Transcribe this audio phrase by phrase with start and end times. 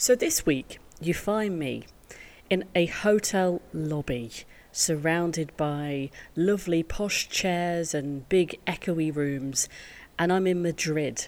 [0.00, 1.82] So this week, you find me
[2.48, 4.30] in a hotel lobby
[4.70, 9.68] surrounded by lovely posh chairs and big echoey rooms,
[10.16, 11.26] and I'm in Madrid.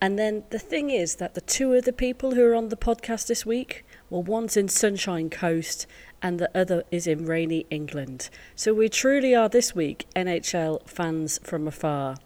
[0.00, 2.76] And then the thing is that the two of the people who are on the
[2.76, 5.86] podcast this week, well, one's in Sunshine Coast
[6.22, 8.30] and the other is in rainy England.
[8.54, 12.16] So we truly are this week NHL fans from afar.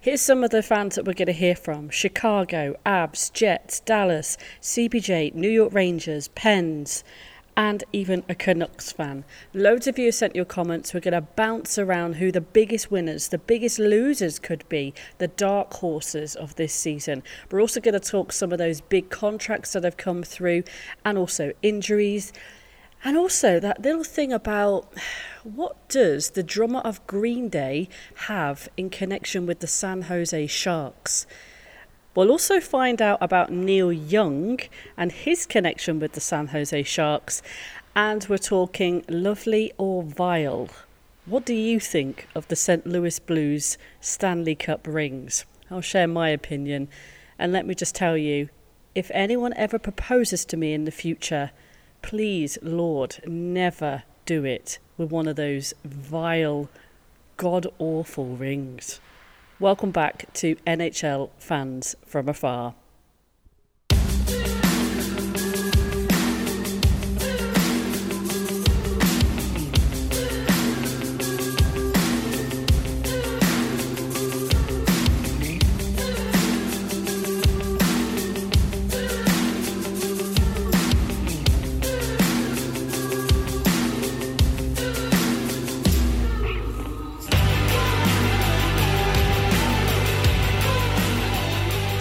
[0.00, 4.36] Here's some of the fans that we're going to hear from Chicago, Avs, Jets, Dallas,
[4.60, 7.04] CBJ, New York Rangers, Pens,
[7.56, 9.24] and even a Canucks fan.
[9.52, 10.94] Loads of you sent your comments.
[10.94, 15.28] We're going to bounce around who the biggest winners, the biggest losers could be, the
[15.28, 17.22] dark horses of this season.
[17.50, 20.62] We're also going to talk some of those big contracts that have come through
[21.04, 22.32] and also injuries.
[23.04, 24.92] And also that little thing about
[25.44, 27.88] what does the drummer of Green Day
[28.26, 31.26] have in connection with the San Jose Sharks?
[32.14, 34.60] We'll also find out about Neil Young
[34.98, 37.40] and his connection with the San Jose Sharks.
[37.96, 40.68] And we're talking lovely or vile.
[41.24, 42.86] What do you think of the St.
[42.86, 45.46] Louis Blues Stanley Cup rings?
[45.70, 46.88] I'll share my opinion.
[47.38, 48.50] And let me just tell you
[48.94, 51.52] if anyone ever proposes to me in the future,
[52.02, 56.68] please, Lord, never do it with one of those vile,
[57.38, 59.00] god awful rings.
[59.58, 62.74] Welcome back to NHL Fans from Afar.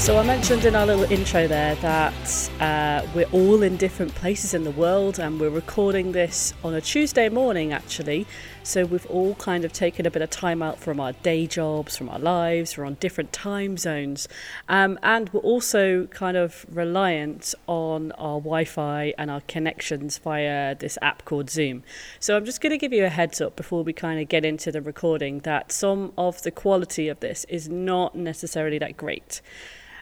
[0.09, 4.55] So I mentioned in our little intro there that uh, we're all in different places
[4.55, 8.25] in the world, and we're recording this on a Tuesday morning, actually.
[8.63, 11.95] So we've all kind of taken a bit of time out from our day jobs,
[11.95, 12.75] from our lives.
[12.75, 14.27] We're on different time zones,
[14.67, 20.97] um, and we're also kind of reliant on our Wi-Fi and our connections via this
[21.03, 21.83] app called Zoom.
[22.19, 24.43] So I'm just going to give you a heads up before we kind of get
[24.43, 29.41] into the recording that some of the quality of this is not necessarily that great.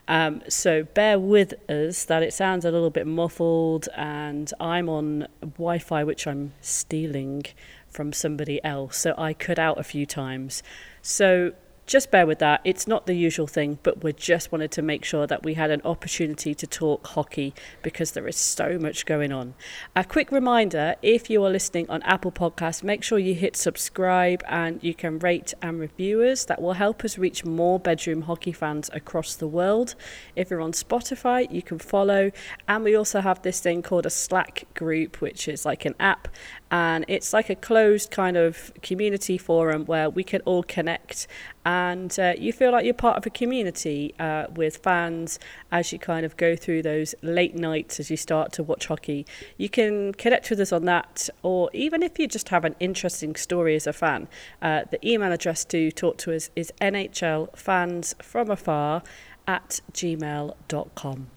[0.08, 5.28] Um, so bear with us that it sounds a little bit muffled, and I'm on
[5.42, 7.44] Wi Fi, which I'm stealing
[7.90, 8.96] from somebody else.
[8.96, 10.62] So I cut out a few times.
[11.02, 11.52] So
[11.88, 12.60] just bear with that.
[12.64, 15.70] It's not the usual thing, but we just wanted to make sure that we had
[15.70, 19.54] an opportunity to talk hockey because there is so much going on.
[19.96, 24.44] A quick reminder if you are listening on Apple Podcasts, make sure you hit subscribe
[24.46, 26.44] and you can rate and review us.
[26.44, 29.94] That will help us reach more bedroom hockey fans across the world.
[30.36, 32.30] If you're on Spotify, you can follow.
[32.68, 36.28] And we also have this thing called a Slack group, which is like an app
[36.70, 41.26] and it's like a closed kind of community forum where we can all connect.
[41.64, 45.38] And uh, you feel like you're part of a community uh, with fans
[45.70, 49.26] as you kind of go through those late nights as you start to watch hockey.
[49.56, 53.36] You can connect with us on that or even if you just have an interesting
[53.36, 54.26] story as a fan
[54.62, 59.04] uh, the email address to talk to us is nhlfansfromafar
[59.46, 61.28] at gmail.com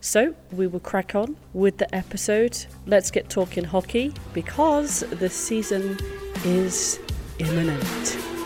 [0.00, 2.66] so we will crack on with the episode.
[2.86, 5.98] Let's get talking hockey because the season
[6.44, 7.00] is
[7.38, 8.37] imminent.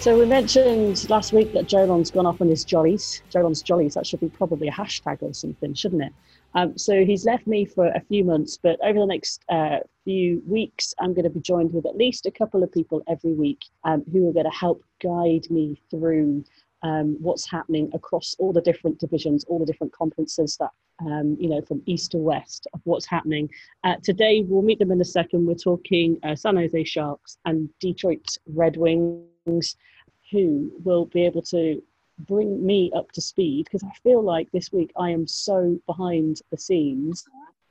[0.00, 3.22] So we mentioned last week that Jolon's gone off on his jollies.
[3.28, 6.12] Jolon's jollies, that should be probably a hashtag or something, shouldn't it?
[6.54, 10.42] Um, so he's left me for a few months, but over the next uh, few
[10.46, 13.60] weeks, I'm going to be joined with at least a couple of people every week
[13.84, 16.44] um, who are going to help guide me through
[16.82, 21.50] um, what's happening across all the different divisions, all the different conferences that, um, you
[21.50, 23.50] know, from east to west of what's happening.
[23.84, 25.46] Uh, today, we'll meet them in a second.
[25.46, 31.82] We're talking uh, San Jose Sharks and Detroit Red Wings, who will be able to
[32.26, 36.40] bring me up to speed because I feel like this week I am so behind
[36.50, 37.24] the scenes.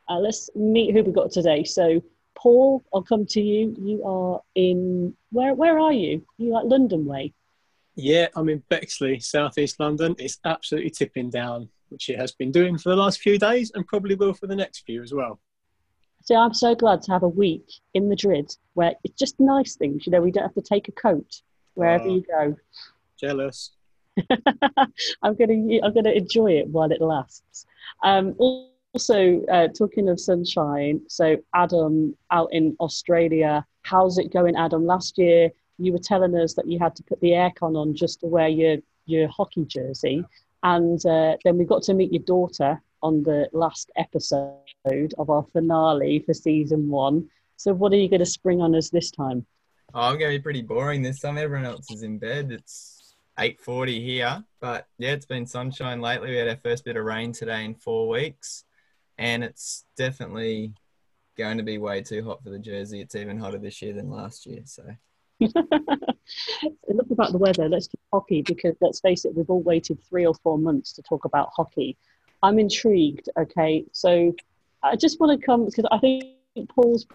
[0.07, 1.63] Uh, let's meet who we got today.
[1.63, 2.01] So,
[2.35, 3.75] Paul, I'll come to you.
[3.79, 5.53] You are in where?
[5.53, 6.25] Where are you?
[6.37, 7.33] You at London way?
[7.95, 10.15] Yeah, I'm in Bexley, southeast London.
[10.17, 13.85] It's absolutely tipping down, which it has been doing for the last few days, and
[13.85, 15.39] probably will for the next few as well.
[16.23, 20.05] So I'm so glad to have a week in Madrid where it's just nice things.
[20.05, 21.41] You know, we don't have to take a coat
[21.79, 22.55] wherever oh, you go.
[23.19, 23.71] Jealous.
[25.21, 27.65] I'm gonna I'm gonna enjoy it while it lasts.
[28.03, 34.85] Um, also, uh, talking of sunshine, so Adam out in Australia, how's it going, Adam?
[34.85, 38.19] Last year you were telling us that you had to put the aircon on just
[38.21, 40.23] to wear your your hockey jersey,
[40.63, 45.43] and uh, then we got to meet your daughter on the last episode of our
[45.53, 47.29] finale for season one.
[47.55, 49.45] So, what are you going to spring on us this time?
[49.93, 51.37] Oh, I'm going to be pretty boring this time.
[51.37, 52.51] Everyone else is in bed.
[52.51, 56.29] It's 8:40 here, but yeah, it's been sunshine lately.
[56.29, 58.65] We had our first bit of rain today in four weeks,
[59.17, 60.73] and it's definitely
[61.37, 63.01] going to be way too hot for the jersey.
[63.01, 64.61] It's even hotter this year than last year.
[64.65, 64.83] So.
[65.39, 65.55] Enough
[67.09, 67.67] about the weather.
[67.67, 71.01] Let's do hockey because let's face it, we've all waited three or four months to
[71.01, 71.97] talk about hockey.
[72.43, 73.29] I'm intrigued.
[73.39, 74.35] Okay, so
[74.83, 76.25] I just want to come because I think
[76.67, 77.07] Paul's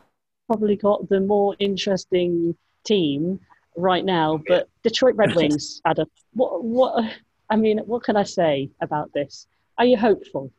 [0.46, 3.40] probably got the more interesting team
[3.76, 4.40] right now.
[4.46, 6.06] But Detroit Red Wings, Adam.
[6.32, 6.64] What?
[6.64, 7.04] What?
[7.50, 9.46] I mean, what can I say about this?
[9.78, 10.50] Are you hopeful?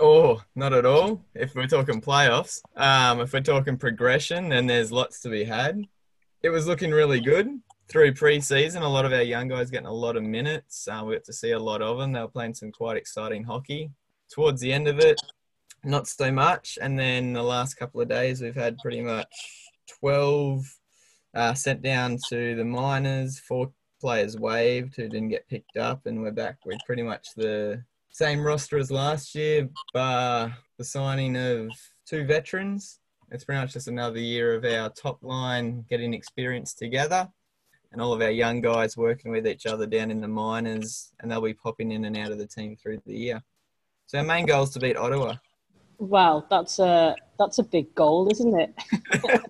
[0.00, 1.24] Oh, not at all.
[1.34, 5.86] If we're talking playoffs, um, if we're talking progression, then there's lots to be had.
[6.42, 8.82] It was looking really good through pre-season.
[8.82, 10.88] A lot of our young guys getting a lot of minutes.
[10.88, 12.12] Uh, we got to see a lot of them.
[12.12, 13.90] They were playing some quite exciting hockey.
[14.30, 15.20] Towards the end of it,
[15.84, 16.78] not so much.
[16.80, 19.26] And then the last couple of days, we've had pretty much
[20.00, 20.64] 12
[21.34, 26.22] uh, sent down to the minors, four players waived who didn't get picked up, and
[26.22, 31.70] we're back with pretty much the same roster as last year, bar the signing of
[32.06, 32.98] two veterans.
[33.30, 37.28] It's pretty much just another year of our top line getting experience together
[37.92, 41.30] and all of our young guys working with each other down in the minors, and
[41.30, 43.42] they'll be popping in and out of the team through the year.
[44.06, 45.36] So our main goal is to beat Ottawa.
[45.98, 48.74] Wow, that's a that's a big goal, isn't it?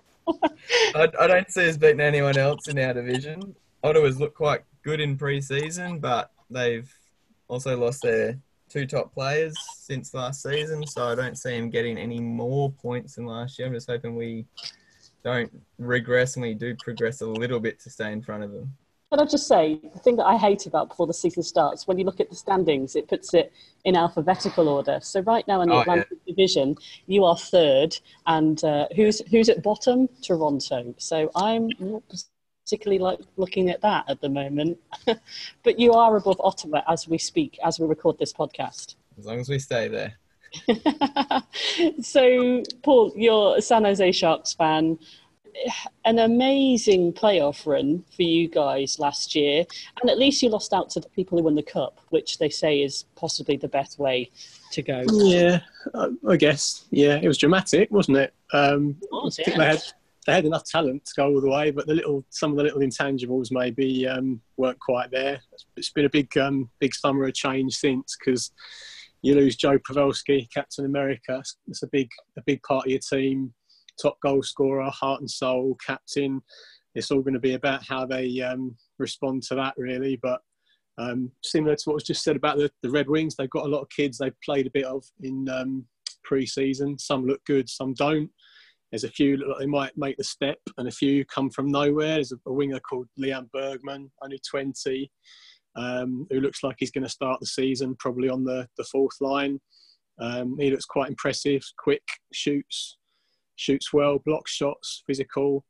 [0.95, 3.55] I, I, don't see us beating anyone else in our division.
[3.83, 6.91] Ottawa's looked quite good in pre-season, but they've
[7.47, 8.39] also lost their
[8.69, 13.15] two top players since last season, so I don't see them getting any more points
[13.15, 13.67] than last year.
[13.67, 14.45] I'm just hoping we
[15.23, 18.75] don't regress and we do progress a little bit to stay in front of them.
[19.15, 21.97] Can I just say, the thing that I hate about before the season starts, when
[21.97, 23.53] you look at the standings, it puts it
[23.85, 24.99] in alphabetical order.
[25.01, 26.33] So right now in the oh, Atlantic yeah.
[26.33, 26.75] Division,
[27.07, 27.97] you are third,
[28.27, 30.09] and uh, who's who's at bottom?
[30.21, 30.93] Toronto.
[30.97, 32.03] So I'm not
[32.65, 34.79] particularly like looking at that at the moment.
[35.63, 38.95] but you are above Ottawa as we speak, as we record this podcast.
[39.17, 40.15] As long as we stay there.
[42.01, 44.99] so, Paul, you're a San Jose Sharks fan.
[46.03, 49.65] An amazing playoff run for you guys last year,
[50.01, 52.49] and at least you lost out to the people who won the cup, which they
[52.49, 54.29] say is possibly the best way
[54.71, 55.03] to go.
[55.11, 55.61] Yeah,
[56.27, 56.85] I guess.
[56.91, 58.33] Yeah, it was dramatic, wasn't it?
[58.53, 59.57] Um, was, yeah.
[59.57, 59.83] they had
[60.25, 62.63] they had enough talent to go all the way, but the little some of the
[62.63, 65.39] little intangibles maybe um, weren't quite there.
[65.77, 68.51] It's been a big um, big summer of change since because
[69.21, 71.41] you lose Joe Pavelski, Captain America.
[71.67, 73.53] It's a big a big part of your team,
[74.01, 76.41] top goal scorer, heart and soul, captain.
[76.93, 80.17] It's all going to be about how they um, respond to that, really.
[80.21, 80.41] But
[80.97, 83.69] um, similar to what was just said about the, the Red Wings, they've got a
[83.69, 85.85] lot of kids they've played a bit of in um,
[86.23, 86.97] pre-season.
[86.97, 88.29] Some look good, some don't.
[88.91, 92.15] There's a few that they might make the step, and a few come from nowhere.
[92.15, 95.11] There's a, a winger called Lean Bergmann, only 20,
[95.75, 99.19] um, who looks like he's going to start the season probably on the, the fourth
[99.19, 99.59] line.
[100.19, 102.97] Um, he looks quite impressive, quick, shoots,
[103.55, 105.65] shoots well, blocks shots, physical.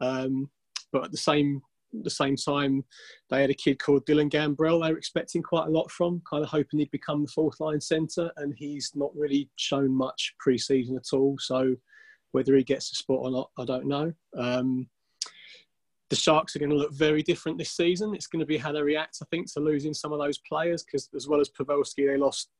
[0.00, 0.50] Um,
[0.92, 2.84] but at the same the same time,
[3.30, 4.82] they had a kid called Dylan Gambrell.
[4.82, 7.80] They were expecting quite a lot from, kind of hoping he'd become the fourth line
[7.80, 11.36] centre, and he's not really shown much pre-season at all.
[11.40, 11.74] So
[12.32, 14.12] whether he gets a spot or not, I don't know.
[14.36, 14.88] Um,
[16.10, 18.14] the Sharks are going to look very different this season.
[18.14, 20.82] It's going to be how they react, I think, to losing some of those players
[20.82, 22.50] because, as well as Pavelski, they lost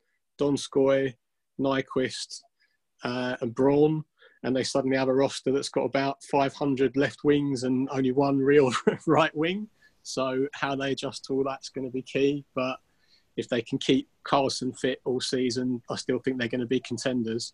[0.41, 1.15] Donskoy,
[1.61, 2.43] Nyquist,
[3.03, 4.05] uh, and Braun,
[4.43, 8.39] and they suddenly have a roster that's got about 500 left wings and only one
[8.39, 8.73] real
[9.07, 9.69] right wing.
[10.03, 12.45] So, how they adjust to all that's going to be key.
[12.55, 12.79] But
[13.37, 16.81] if they can keep Karlsson fit all season, I still think they're going to be
[16.81, 17.53] contenders.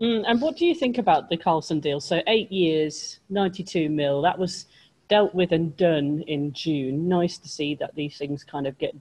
[0.00, 2.00] Mm, and what do you think about the Karlsson deal?
[2.00, 4.22] So eight years, 92 mil.
[4.22, 4.66] That was
[5.08, 7.08] dealt with and done in June.
[7.08, 8.96] Nice to see that these things kind of get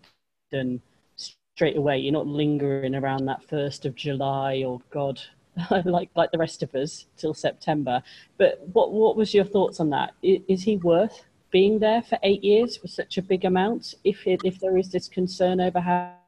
[0.51, 0.81] done
[1.15, 1.97] straight away.
[1.97, 5.21] You're not lingering around that first of July or God,
[5.85, 8.01] like like the rest of us till September.
[8.37, 10.13] But what what was your thoughts on that?
[10.21, 13.95] Is, is he worth being there for eight years for such a big amount?
[14.03, 15.79] If it, if there is this concern over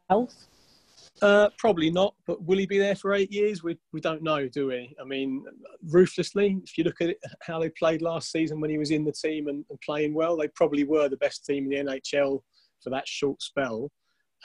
[0.10, 0.48] health.
[1.22, 3.64] Uh, probably not, but will he be there for eight years?
[3.64, 4.94] We, we don't know, do we?
[5.00, 5.46] I mean,
[5.90, 9.06] ruthlessly, if you look at it, how they played last season when he was in
[9.06, 12.42] the team and, and, playing well, they probably were the best team in the NHL
[12.84, 13.90] for that short spell.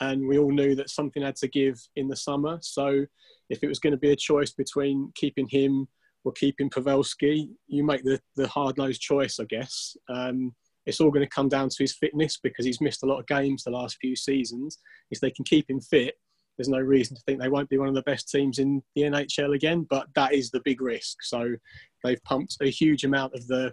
[0.01, 2.59] And we all knew that something had to give in the summer.
[2.63, 3.05] So
[3.51, 5.89] if it was going to be a choice between keeping him
[6.25, 9.97] or keeping Pavelski, you make the, the hard nosed choice, I guess.
[10.09, 10.55] Um,
[10.87, 13.27] it's all going to come down to his fitness because he's missed a lot of
[13.27, 14.79] games the last few seasons.
[15.11, 16.15] If they can keep him fit,
[16.57, 19.03] there's no reason to think they won't be one of the best teams in the
[19.03, 19.87] NHL again.
[19.89, 21.19] But that is the big risk.
[21.23, 21.55] So
[22.03, 23.73] they've pumped a huge amount of the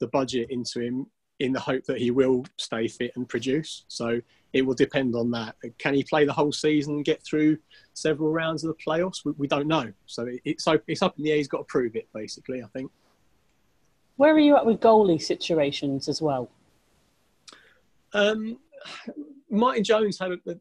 [0.00, 1.06] the budget into him
[1.40, 3.84] in the hope that he will stay fit and produce.
[3.88, 4.20] So
[4.52, 5.56] it will depend on that.
[5.78, 7.58] Can he play the whole season and get through
[7.92, 9.24] several rounds of the playoffs?
[9.24, 9.92] We, we don't know.
[10.06, 11.36] So it's it's up in the air.
[11.36, 12.62] He's got to prove it, basically.
[12.62, 12.90] I think.
[14.16, 16.50] Where are you at with goalie situations as well?
[18.14, 18.58] Um,
[19.50, 20.56] Martin Jones had a, a,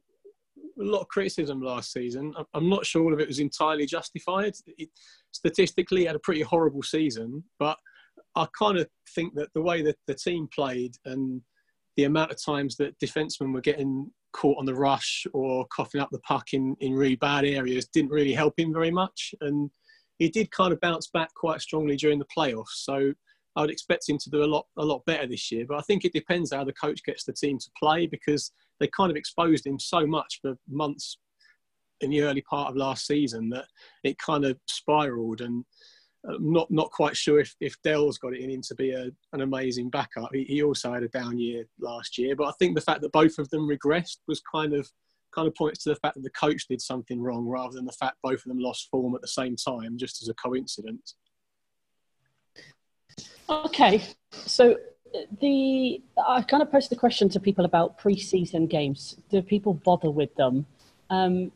[0.77, 2.33] lot of criticism last season.
[2.53, 4.55] I'm not sure all of it was entirely justified.
[4.77, 4.89] It,
[5.31, 7.77] statistically, he had a pretty horrible season, but
[8.35, 11.41] I kind of think that the way that the team played and
[11.95, 16.09] the amount of times that defensemen were getting caught on the rush or coughing up
[16.11, 19.33] the puck in, in really bad areas didn't really help him very much.
[19.39, 19.69] And
[20.19, 22.83] he did kind of bounce back quite strongly during the playoffs.
[22.83, 23.13] So
[23.55, 25.65] I would expect him to do a lot a lot better this year.
[25.67, 28.87] But I think it depends how the coach gets the team to play because they
[28.87, 31.17] kind of exposed him so much for months
[32.01, 33.65] in the early part of last season that
[34.03, 35.63] it kind of spiraled and
[36.27, 39.09] I'm not not quite sure if, if Dell's got it in him to be a,
[39.33, 40.29] an amazing backup.
[40.33, 43.11] He, he also had a down year last year, but I think the fact that
[43.11, 44.89] both of them regressed was kind of
[45.33, 47.91] kind of points to the fact that the coach did something wrong rather than the
[47.91, 51.15] fact both of them lost form at the same time, just as a coincidence.
[53.49, 54.01] Okay,
[54.31, 54.77] so
[55.39, 59.17] the I kind of posed the question to people about pre-season games.
[59.29, 60.65] Do people bother with them?
[61.09, 61.51] Um,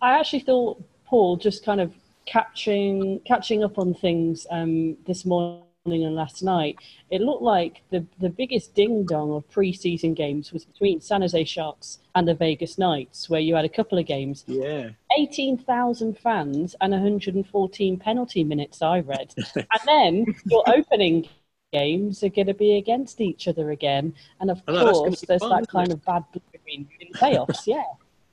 [0.00, 1.92] I actually thought Paul just kind of
[2.26, 6.76] catching catching up on things um, this morning and last night,
[7.10, 11.44] it looked like the, the biggest ding dong of preseason games was between San Jose
[11.44, 14.44] Sharks and the Vegas Knights, where you had a couple of games.
[14.46, 14.90] Yeah.
[15.18, 19.34] 18,000 fans and 114 penalty minutes, I read.
[19.36, 21.28] and then your opening
[21.70, 24.14] games are going to be against each other again.
[24.40, 25.94] And of course, there's fun, that kind it?
[25.94, 27.82] of bad blood in the playoffs, yeah.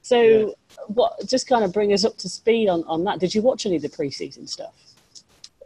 [0.01, 0.45] So, yeah.
[0.87, 3.19] what just kind of bring us up to speed on, on that?
[3.19, 4.73] Did you watch any of the preseason stuff?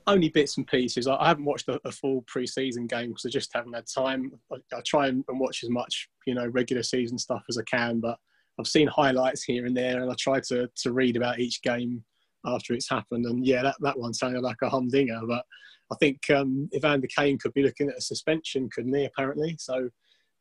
[0.08, 1.08] Only bits and pieces.
[1.08, 4.32] I, I haven't watched a, a full preseason game because I just haven't had time.
[4.52, 7.64] I, I try and, and, watch as much, you know, regular season stuff as I
[7.64, 8.18] can, but
[8.60, 12.04] I've seen highlights here and there, and I try to to read about each game
[12.46, 13.26] after it's happened.
[13.26, 15.46] And yeah, that, that one sounded like a humdinger, but
[15.92, 19.06] I think um, Evander Kane could be looking at a suspension, couldn't he?
[19.06, 19.90] Apparently, so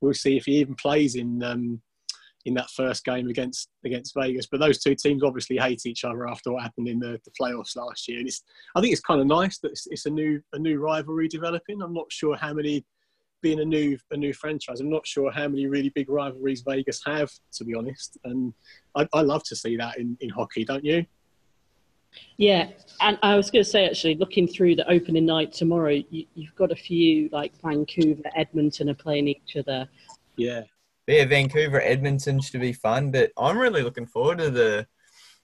[0.01, 1.81] we'll see if he even plays in um,
[2.45, 4.47] in that first game against against Vegas.
[4.47, 7.77] But those two teams obviously hate each other after what happened in the, the playoffs
[7.77, 8.19] last year.
[8.19, 8.43] And it's
[8.75, 11.83] I think it's kind of nice that it's, it's, a new a new rivalry developing.
[11.83, 12.85] I'm not sure how many
[13.43, 14.81] being a new a new franchise.
[14.81, 18.19] I'm not sure how many really big rivalries Vegas have, to be honest.
[18.25, 18.53] And
[18.95, 21.05] I, I love to see that in, in hockey, don't you?
[22.37, 22.69] Yeah,
[23.01, 26.55] and I was going to say actually, looking through the opening night tomorrow, you, have
[26.55, 29.89] got a few like Vancouver, Edmonton are playing each other.
[30.37, 30.63] Yeah,
[31.07, 34.87] yeah, Vancouver, Edmonton should be fun, but I'm really looking forward to the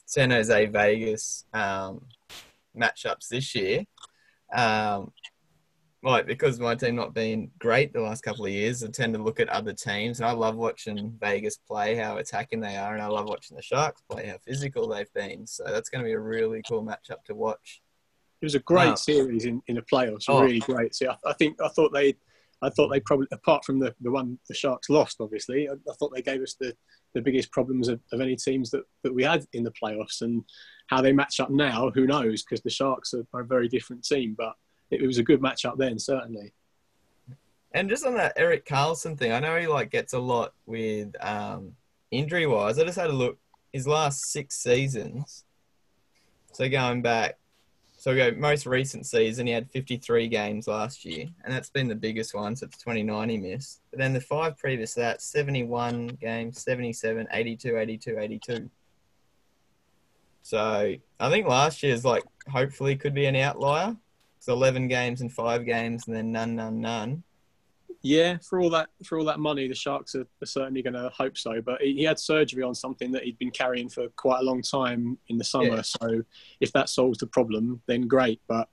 [0.06, 2.06] San Jose Vegas um,
[2.76, 3.84] matchups this year.
[4.54, 5.12] Um,
[6.02, 9.22] like because my team not been great the last couple of years, I tend to
[9.22, 13.02] look at other teams, and I love watching Vegas play, how attacking they are, and
[13.02, 15.46] I love watching the Sharks play, how physical they've been.
[15.46, 17.82] So that's going to be a really cool matchup to watch.
[18.40, 20.40] It was a great series in, in the playoffs, oh.
[20.40, 20.94] really great.
[20.94, 22.14] So I, I think I thought they
[22.62, 25.94] I thought they probably, apart from the, the one the Sharks lost, obviously, I, I
[25.98, 26.76] thought they gave us the,
[27.14, 30.22] the biggest problems of, of any teams that, that we had in the playoffs.
[30.22, 30.44] And
[30.88, 32.42] how they match up now, who knows?
[32.42, 34.54] Because the Sharks are, are, a very different team, but
[34.90, 36.52] it, it was a good match up then, certainly.
[37.72, 41.14] And just on that Erik Karlsson thing, I know he like gets a lot with
[41.20, 41.72] um,
[42.10, 42.78] injury wise.
[42.78, 43.38] I just had a look
[43.72, 45.44] his last six seasons.
[46.52, 47.38] So going back
[48.00, 51.86] so we go most recent season, he had 53 games last year, and that's been
[51.86, 53.82] the biggest one since 29 he missed.
[53.90, 58.70] But then the five previous to that, 71 games, 77, 82, 82, 82.
[60.40, 63.94] So I think last year's like hopefully could be an outlier.
[64.38, 67.22] It's 11 games and five games, and then none, none, none
[68.02, 71.10] yeah, for all that for all that money, the Sharks are, are certainly going to
[71.14, 71.60] hope so.
[71.60, 74.62] But he, he, had surgery on something that he'd been carrying for quite a long
[74.62, 75.76] time in the summer.
[75.76, 75.82] Yeah.
[75.82, 76.22] So
[76.60, 78.40] if that solves the problem, then great.
[78.48, 78.68] But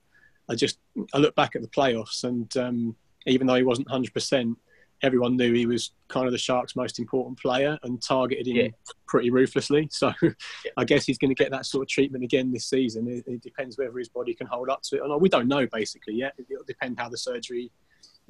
[0.48, 0.78] I just
[1.12, 2.96] I look back at the playoffs, and um,
[3.26, 4.56] even though he wasn't hundred percent,
[5.02, 8.68] everyone knew he was kind of the Sharks' most important player and targeted him yeah.
[9.06, 9.88] pretty ruthlessly.
[9.98, 10.30] So yeah.
[10.76, 13.08] I guess he's going to get that sort of treatment again this season.
[13.08, 15.20] It, it, depends whether his body can hold up to it or not.
[15.20, 16.34] We don't know basically yet.
[16.38, 17.70] It'll depend how the surgery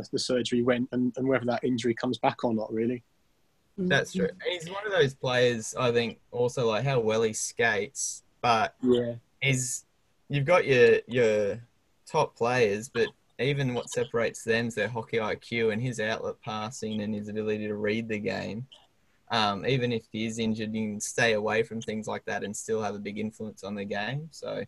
[0.07, 3.03] the surgery went and, and whether that injury comes back or not, really.
[3.77, 4.29] That's true.
[4.49, 9.15] He's one of those players, I think, also like how well he skates, but yeah,
[9.41, 9.85] he's
[10.29, 11.61] you've got your your
[12.07, 17.03] top players, but even what separates them is their hockey IQ and his outlet passing
[17.03, 18.67] and his ability to read the game.
[19.31, 22.57] Um, even if he is injured, you can stay away from things like that and
[22.57, 24.29] still have a big influence on the game.
[24.33, 24.65] So,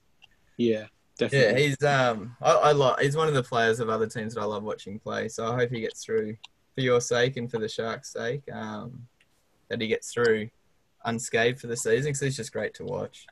[0.56, 0.84] yeah,
[1.20, 1.62] definitely.
[1.62, 4.40] Yeah, he's um, I, I like he's one of the players of other teams that
[4.40, 5.28] I love watching play.
[5.28, 6.36] So I hope he gets through
[6.74, 8.42] for your sake and for the Sharks' sake.
[8.52, 9.06] Um,
[9.70, 10.50] that he gets through
[11.04, 13.26] unscathed for the season because he's just great to watch.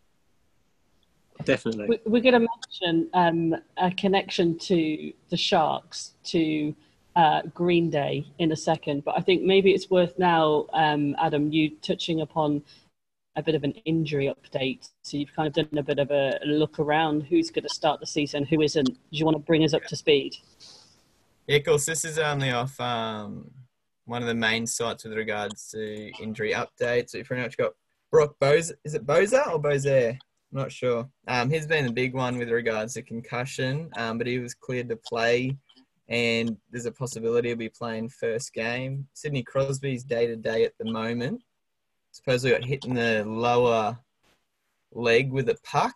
[1.44, 2.00] Definitely.
[2.04, 2.48] We're going to
[2.80, 6.74] mention um, a connection to the Sharks to
[7.14, 11.52] uh, Green Day in a second, but I think maybe it's worth now, um, Adam,
[11.52, 12.62] you touching upon
[13.38, 14.90] a bit of an injury update.
[15.02, 18.00] So you've kind of done a bit of a look around who's going to start
[18.00, 18.86] the season, who isn't.
[18.86, 20.36] Do you want to bring us up to speed?
[21.46, 21.86] Yeah, of course.
[21.86, 23.48] This is only off um,
[24.06, 27.10] one of the main sites with regards to injury updates.
[27.10, 27.72] So you've pretty much got
[28.10, 28.72] Brock Bose.
[28.84, 30.18] Is it Boza or Bozaire?
[30.52, 31.08] I'm not sure.
[31.28, 34.88] Um, he's been the big one with regards to concussion, um, but he was cleared
[34.88, 35.56] to play,
[36.08, 39.06] and there's a possibility he'll be playing first game.
[39.12, 41.42] Sidney Crosby's day to day at the moment.
[42.18, 43.96] Supposedly got hit in the lower
[44.90, 45.94] leg with a puck.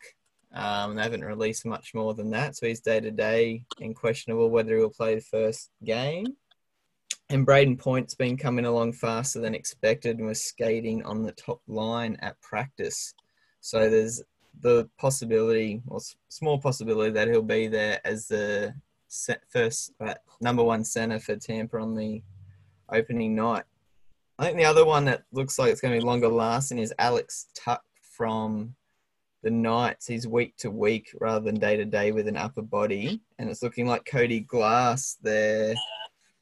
[0.55, 4.49] Um, they haven't released much more than that, so he's day to day and questionable
[4.49, 6.37] whether he'll play the first game.
[7.29, 11.61] And Brayden Point's been coming along faster than expected and was skating on the top
[11.67, 13.15] line at practice.
[13.61, 14.23] So there's
[14.61, 15.99] the possibility, or
[16.29, 18.75] small possibility, that he'll be there as the
[19.51, 22.23] first uh, number one center for Tampa on the
[22.91, 23.65] opening night.
[24.43, 26.93] I think the other one that looks like it's going to be longer lasting is
[26.99, 28.75] Alex Tuch from
[29.45, 30.09] the Knights.
[30.09, 33.63] He's week to week rather than day to day with an upper body, and it's
[33.63, 35.75] looking like Cody Glass, their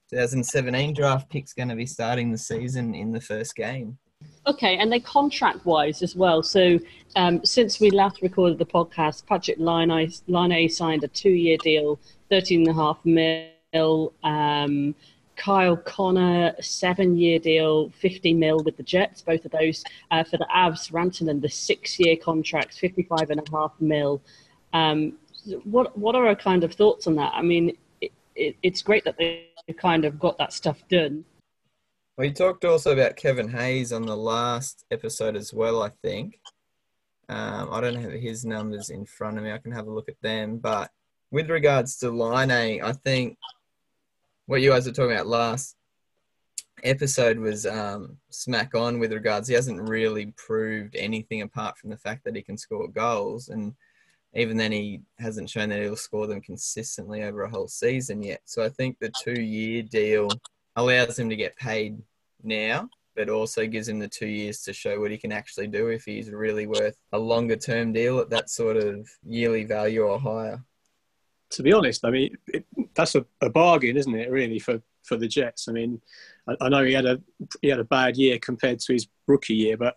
[0.08, 3.98] 2017 draft pick's going to be starting the season in the first game.
[4.46, 6.42] Okay, and they contract wise as well.
[6.42, 6.80] So
[7.16, 12.00] um, since we last recorded the podcast, Patrik Laine, Laine signed a two year deal,
[12.30, 14.14] thirteen and a half mil.
[14.24, 14.94] Um,
[15.40, 19.82] Kyle Connor, seven year deal, 50 mil with the Jets, both of those.
[20.10, 24.20] Uh, for the Avs, Rantanen, the six year contracts, 55 and a half mil.
[24.74, 25.14] Um,
[25.64, 27.32] what, what are our kind of thoughts on that?
[27.34, 31.24] I mean, it, it, it's great that they kind of got that stuff done.
[32.18, 36.38] We talked also about Kevin Hayes on the last episode as well, I think.
[37.30, 39.52] Um, I don't have his numbers in front of me.
[39.52, 40.58] I can have a look at them.
[40.58, 40.90] But
[41.30, 43.38] with regards to Laine, I think
[44.50, 45.76] what you guys were talking about last
[46.82, 49.46] episode was um, smack on with regards.
[49.46, 53.50] He hasn't really proved anything apart from the fact that he can score goals.
[53.50, 53.76] And
[54.34, 58.40] even then, he hasn't shown that he'll score them consistently over a whole season yet.
[58.44, 60.28] So I think the two year deal
[60.74, 62.02] allows him to get paid
[62.42, 65.86] now, but also gives him the two years to show what he can actually do
[65.90, 70.18] if he's really worth a longer term deal at that sort of yearly value or
[70.18, 70.60] higher.
[71.50, 74.30] To be honest, I mean, it, that's a, a, bargain, isn't it?
[74.30, 75.68] Really for, for the Jets.
[75.68, 76.00] I mean,
[76.48, 77.20] I, I, know he had a
[77.62, 79.94] he had a bad year compared to his rookie year, but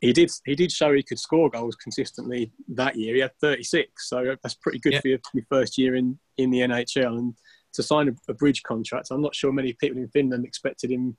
[0.00, 3.14] he did he did show he could score goals consistently that year.
[3.14, 5.00] He had 36, so that's pretty good yeah.
[5.00, 7.18] for your, your, first year in, in the NHL.
[7.18, 7.34] And
[7.74, 11.16] to sign a, a bridge contract, I'm not sure many people in Finland expected him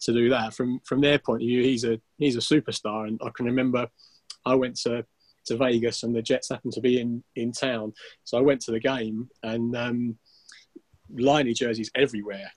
[0.00, 0.54] to do that.
[0.54, 3.88] From from their point of view, he's a he's a superstar, and I can remember
[4.44, 5.04] I went to
[5.46, 7.92] to Vegas and the Jets happened to be in in town,
[8.24, 9.76] so I went to the game and.
[9.76, 10.18] Um,
[11.10, 12.50] Laine jerseys everywhere.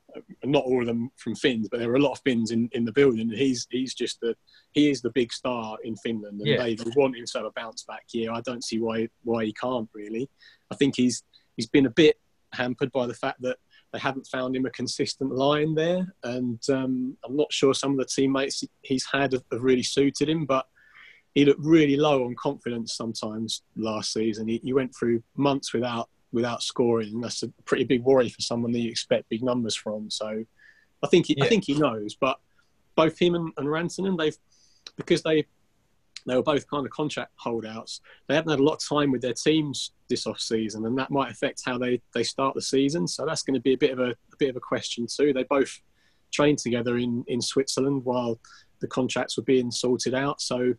[0.44, 2.86] Not all of them from Finns, but there were a lot of Finns in, in
[2.86, 3.30] the building.
[3.30, 4.36] He's he's just the
[4.72, 6.58] he is the big star in Finland, and yeah.
[6.58, 8.32] they, they want him to have a bounce back year.
[8.32, 10.30] I don't see why why he can't really.
[10.72, 11.24] I think he's
[11.56, 12.18] he's been a bit
[12.54, 13.58] hampered by the fact that
[13.94, 17.98] they haven't found him a consistent line there, and um, I'm not sure some of
[17.98, 20.46] the teammates he's had have, have, really suited him.
[20.46, 20.66] But
[21.34, 24.48] he looked really low on confidence sometimes last season.
[24.48, 27.22] He, he went through months without without scoring.
[27.22, 30.10] That's a pretty big worry for someone that you expect big numbers from.
[30.10, 30.44] So
[31.04, 31.46] I think he, yeah.
[31.46, 32.16] I think he knows.
[32.16, 32.40] But
[32.96, 34.38] both him and, and Rantanen, they've
[34.96, 35.46] because they
[36.28, 38.02] they were both kind of contract holdouts.
[38.28, 41.10] They haven't had a lot of time with their teams this off season, and that
[41.10, 43.08] might affect how they, they start the season.
[43.08, 45.34] So that's going to be a bit of a, a bit of a question too.
[45.34, 45.80] They both
[46.32, 48.40] trained together in, in Switzerland while
[48.80, 50.42] the contracts were being sorted out.
[50.42, 50.76] So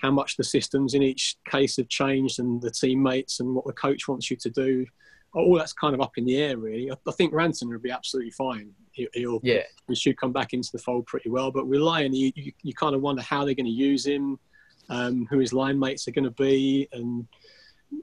[0.00, 3.72] how much the systems in each case have changed and the teammates and what the
[3.72, 4.86] coach wants you to do.
[5.32, 6.90] All that's kind of up in the air, really.
[6.90, 8.70] I, I think Ranson will be absolutely fine.
[8.92, 9.62] He, will yeah.
[9.88, 11.50] he should come back into the fold pretty well.
[11.52, 14.38] But with Laine, you, you, you kind of wonder how they're going to use him
[14.90, 17.26] um, who his line mates are going to be, and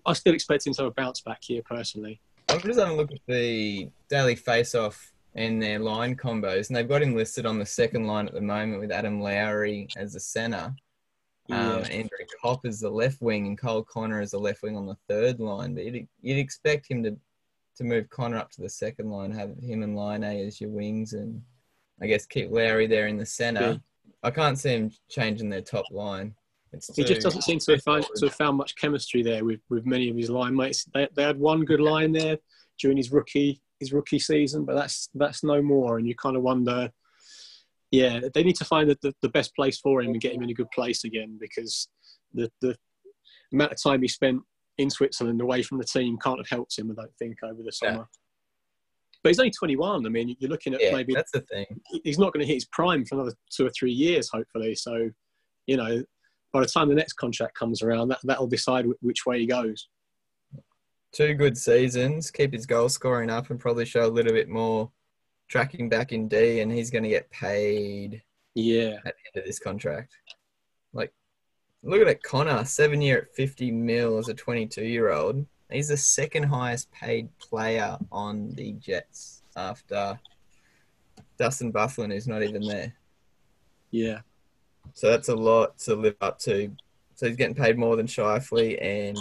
[0.05, 2.19] I still expect him to have a bounce back here personally.
[2.49, 6.87] I'm just having a look at the daily face-off and their line combos, and they've
[6.87, 10.19] got him listed on the second line at the moment with Adam Lowry as the
[10.19, 10.73] centre.
[11.49, 11.87] Um, yeah.
[11.87, 14.97] Andrew Copp is the left wing and Cole Connor is the left wing on the
[15.07, 15.73] third line.
[15.73, 17.17] But you'd, you'd expect him to
[17.77, 21.13] to move Connor up to the second line, have him and Laine as your wings,
[21.13, 21.41] and
[22.01, 23.61] I guess keep Lowry there in the centre.
[23.61, 23.77] Yeah.
[24.23, 26.33] I can't see him changing their top line.
[26.73, 29.59] It's He just doesn't seem to have, found, to have found much chemistry there with,
[29.69, 30.85] with many of his line mates.
[30.93, 32.37] They, they had one good line there
[32.79, 35.97] during his rookie his rookie season, but that's that's no more.
[35.97, 36.91] And you kind of wonder,
[37.91, 40.43] yeah, they need to find the, the, the best place for him and get him
[40.43, 41.87] in a good place again because
[42.33, 42.75] the the
[43.53, 44.41] amount of time he spent
[44.77, 46.91] in Switzerland away from the team can't have helped him.
[46.91, 47.91] I don't think over the Yeah.
[47.93, 48.09] summer.
[49.23, 50.05] But he's only 21.
[50.05, 51.65] I mean, you're looking at Yeah, maybe that's the thing.
[52.03, 54.75] he's not going to hit his prime for another two or three years, hopefully.
[54.75, 55.09] So,
[55.65, 56.03] you know,
[56.53, 59.87] by the time the next contract comes around, that that'll decide which way he goes.
[61.13, 64.91] Two good seasons, keep his goal scoring up, and probably show a little bit more
[65.47, 68.21] tracking back in D, and he's going to get paid
[68.55, 70.13] Yeah, at the end of this contract.
[70.93, 71.13] Like,
[71.83, 75.45] look at it, Connor, seven year at 50 mil as a 22 year old.
[75.71, 80.17] He's the second highest paid player on the Jets after
[81.37, 82.93] Dustin Byfuglien, who's not even there.
[83.91, 84.19] yeah,
[84.93, 86.71] So that's a lot to live up to.
[87.15, 89.17] So he's getting paid more than Scheifele and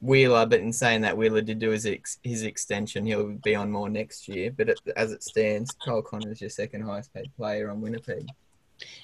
[0.00, 0.46] Wheeler.
[0.46, 3.06] But in saying that, Wheeler did do his ex- his extension.
[3.06, 4.50] He'll be on more next year.
[4.56, 8.28] But it, as it stands, Cole Connor is your second highest paid player on Winnipeg.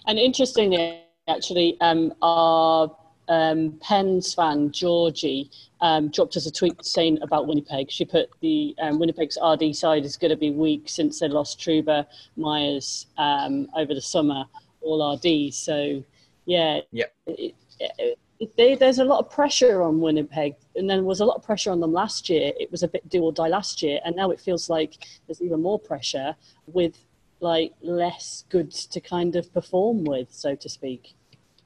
[0.07, 2.95] And interestingly, actually, um, our
[3.29, 5.51] um, Pens fan Georgie
[5.81, 7.91] um, dropped us a tweet saying about Winnipeg.
[7.91, 11.61] She put the um, Winnipeg's RD side is going to be weak since they lost
[11.61, 14.45] Trouba Myers um, over the summer,
[14.83, 15.57] all RDs.
[15.57, 16.03] So,
[16.45, 17.15] yeah, Yep.
[17.27, 18.19] it, it, it,
[18.57, 21.43] they, there's a lot of pressure on Winnipeg, and then there was a lot of
[21.43, 22.53] pressure on them last year.
[22.59, 25.43] It was a bit do or die last year, and now it feels like there's
[25.43, 26.35] even more pressure
[26.67, 26.97] with
[27.41, 31.15] like less goods to kind of perform with, so to speak.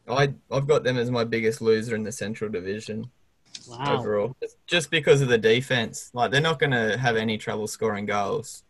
[0.09, 3.11] I I've got them as my biggest loser in the Central Division
[3.69, 3.99] Wow.
[3.99, 6.11] overall, just because of the defense.
[6.13, 8.65] Like they're not going to have any trouble scoring goals.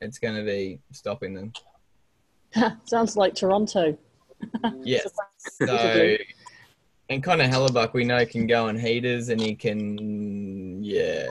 [0.00, 1.52] It's going to be stopping them.
[2.84, 3.96] Sounds like Toronto.
[4.82, 5.06] Yes.
[5.40, 6.16] So.
[7.10, 11.26] And Connor Hellebuyck, we know can go on heaters, and he can, yeah.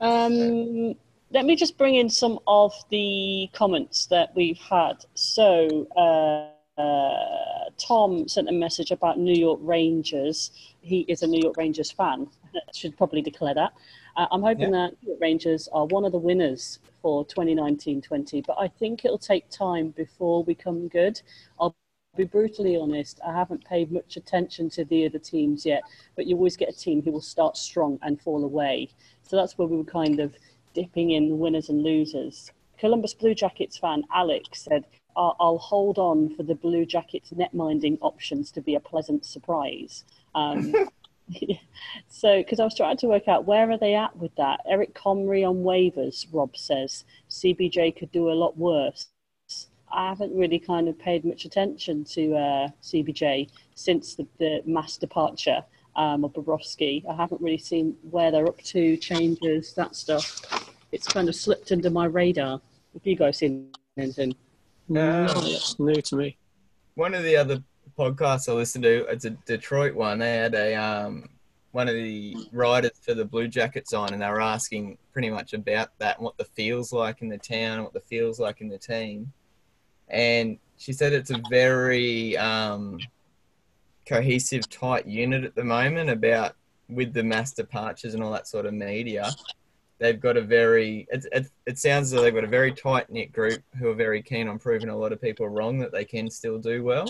[0.00, 0.94] Um,
[1.30, 5.04] let me just bring in some of the comments that we've had.
[5.14, 10.52] So, uh, uh, Tom sent a message about New York Rangers.
[10.80, 12.28] He is a New York Rangers fan.
[12.72, 13.72] Should probably declare that.
[14.16, 18.56] Uh, I'm hoping that New York Rangers are one of the winners for 2019-20, but
[18.58, 21.20] I think it'll take time before we come good.
[21.60, 21.74] I'll
[22.18, 23.20] be brutally honest.
[23.26, 25.82] I haven't paid much attention to the other teams yet,
[26.16, 28.90] but you always get a team who will start strong and fall away.
[29.22, 30.34] So that's where we were kind of
[30.74, 32.50] dipping in the winners and losers.
[32.76, 34.84] Columbus Blue Jackets fan Alex said,
[35.16, 40.04] I'll, hold on for the Blue Jackets net minding options to be a pleasant surprise.
[40.34, 40.74] Um,
[42.08, 44.60] so, because I was trying to work out where are they at with that.
[44.66, 47.04] Eric Comrie on waivers, Rob says.
[47.28, 49.08] CBJ could do a lot worse.
[49.92, 54.96] I haven't really kind of paid much attention to uh, CBJ since the, the mass
[54.96, 55.64] departure
[55.96, 57.04] um, of Bobrovsky.
[57.08, 60.70] I haven't really seen where they're up to, changes, that stuff.
[60.92, 62.60] It's kind of slipped under my radar.
[62.94, 64.34] Have you guys seen anything?
[64.88, 66.36] no, it's new to me.
[66.94, 67.62] One of the other
[67.98, 70.18] podcasts I listened to, it's a Detroit one.
[70.18, 71.28] They had a um,
[71.72, 75.52] one of the writers for the Blue Jackets on, and they were asking pretty much
[75.52, 78.60] about that and what the feels like in the town, and what the feels like
[78.60, 79.32] in the team.
[80.10, 82.98] And she said it's a very um,
[84.06, 86.10] cohesive, tight unit at the moment.
[86.10, 86.54] About
[86.88, 89.30] with the mass departures and all that sort of media,
[89.98, 91.06] they've got a very.
[91.10, 93.94] It, it, it sounds as though they've got a very tight knit group who are
[93.94, 97.06] very keen on proving a lot of people wrong that they can still do well.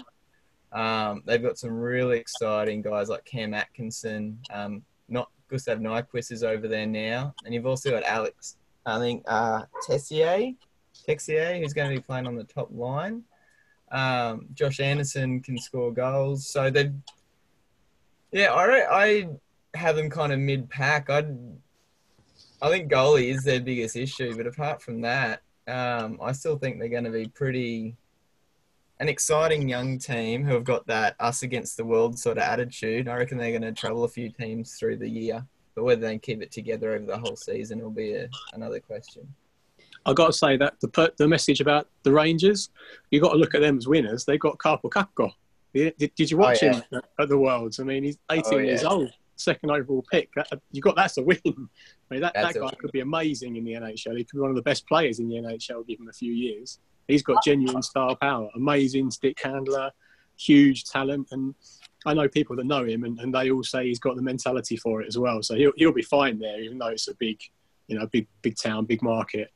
[0.73, 4.39] Um, they've got some really exciting guys like Cam Atkinson.
[4.53, 8.57] Um, not Gustav Nyquist is over there now, and you've also got Alex.
[8.85, 10.55] I think uh, Tessier,
[11.09, 13.25] Texier, who's going to be playing on the top line.
[13.91, 16.93] Um, Josh Anderson can score goals, so they.
[18.33, 19.29] Yeah, I I
[19.75, 21.09] have them kind of mid pack.
[21.09, 21.25] I
[22.61, 26.79] I think goalie is their biggest issue, but apart from that, um, I still think
[26.79, 27.97] they're going to be pretty
[29.01, 33.09] an exciting young team who have got that us against the world sort of attitude.
[33.09, 36.19] I reckon they're going to trouble a few teams through the year, but whether they
[36.19, 39.33] keep it together over the whole season will be a, another question.
[40.07, 42.71] I got to say that the the message about the Rangers,
[43.11, 44.25] you got to look at them as winners.
[44.25, 45.31] They got Kaapo Kakko.
[45.75, 46.73] Did, did you oh, watch Oh, yeah.
[46.73, 47.79] him at- at the Worlds?
[47.79, 48.89] I mean, he's 18 Oh, years yeah.
[48.89, 50.31] old, second overall pick.
[50.35, 51.39] That- You got that's a win.
[51.47, 51.51] I
[52.11, 54.17] mean, that, That's that guy could be amazing in the NHL.
[54.17, 55.87] He could be one of the best players in the NHL.
[55.87, 56.79] Give him a few years.
[57.07, 58.49] He's got genuine star power.
[58.55, 59.91] Amazing stick handler,
[60.37, 61.55] huge talent, and
[62.07, 64.77] I know people that know him, and, and they all say he's got the mentality
[64.77, 65.43] for it as well.
[65.43, 67.41] So he'll he'll be fine there, even though it's a big
[67.89, 69.51] you know, big big town, big market.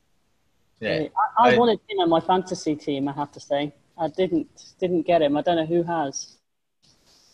[0.83, 1.07] Yeah.
[1.39, 3.09] I, I I- wanted him on my fantasy team.
[3.09, 5.37] I have to say, I didn't didn't get him.
[5.37, 6.37] I don't know who has.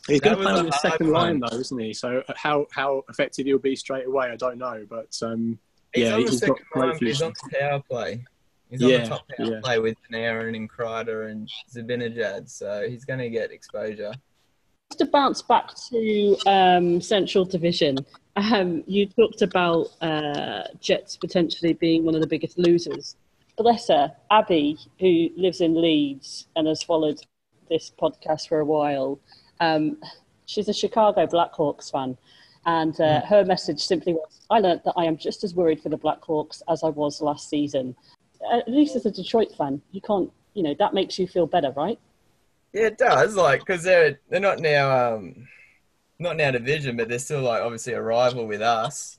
[0.06, 1.50] He's That going to play a on the second line one.
[1.50, 1.92] though, isn't he?
[1.92, 4.86] So uh, how how effective he'll be straight away, I don't know.
[4.88, 5.58] But um,
[5.94, 8.24] He's yeah, on the he's second got line, he's on the power play.
[8.70, 9.60] He's on Yeah, the top power yeah.
[9.62, 14.12] play with Panarin and Kreider and Zibanejad, so he's going to get exposure.
[14.90, 17.98] Just to bounce back to um, Central Division,
[18.36, 23.16] um, you talked about uh, Jets potentially being one of the biggest losers.
[23.58, 27.20] Bless her, Abby, who lives in Leeds and has followed
[27.68, 29.18] this podcast for a while.
[29.58, 29.98] Um,
[30.46, 32.16] she's a Chicago Blackhawks fan,
[32.66, 35.88] and uh, her message simply was, "I learnt that I am just as worried for
[35.88, 37.96] the Blackhawks as I was last season."
[38.52, 41.72] At least as a Detroit fan, you can't, you know, that makes you feel better,
[41.72, 41.98] right?
[42.72, 43.34] Yeah, it does.
[43.34, 45.48] Like, because they're they're not now um
[46.20, 49.17] not now division, but they're still like obviously a rival with us.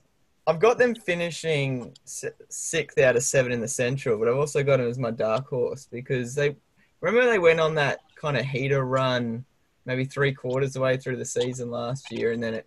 [0.50, 4.78] I've got them finishing sixth out of seven in the Central, but I've also got
[4.78, 6.56] them as my dark horse because they
[7.00, 9.44] remember they went on that kind of heater run,
[9.86, 12.66] maybe three quarters away through the season last year, and then it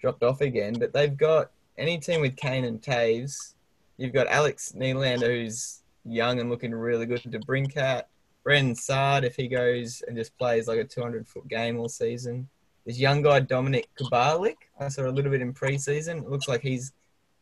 [0.00, 0.72] dropped off again.
[0.78, 3.52] But they've got any team with Kane and Toews.
[3.98, 8.04] You've got Alex Nylander, who's young and looking really good to Brinkat.
[8.42, 12.48] Brandon Saad, if he goes and just plays like a 200 foot game all season.
[12.86, 16.22] This young guy, Dominik Kubalik, I saw a little bit in preseason.
[16.22, 16.92] It looks like he's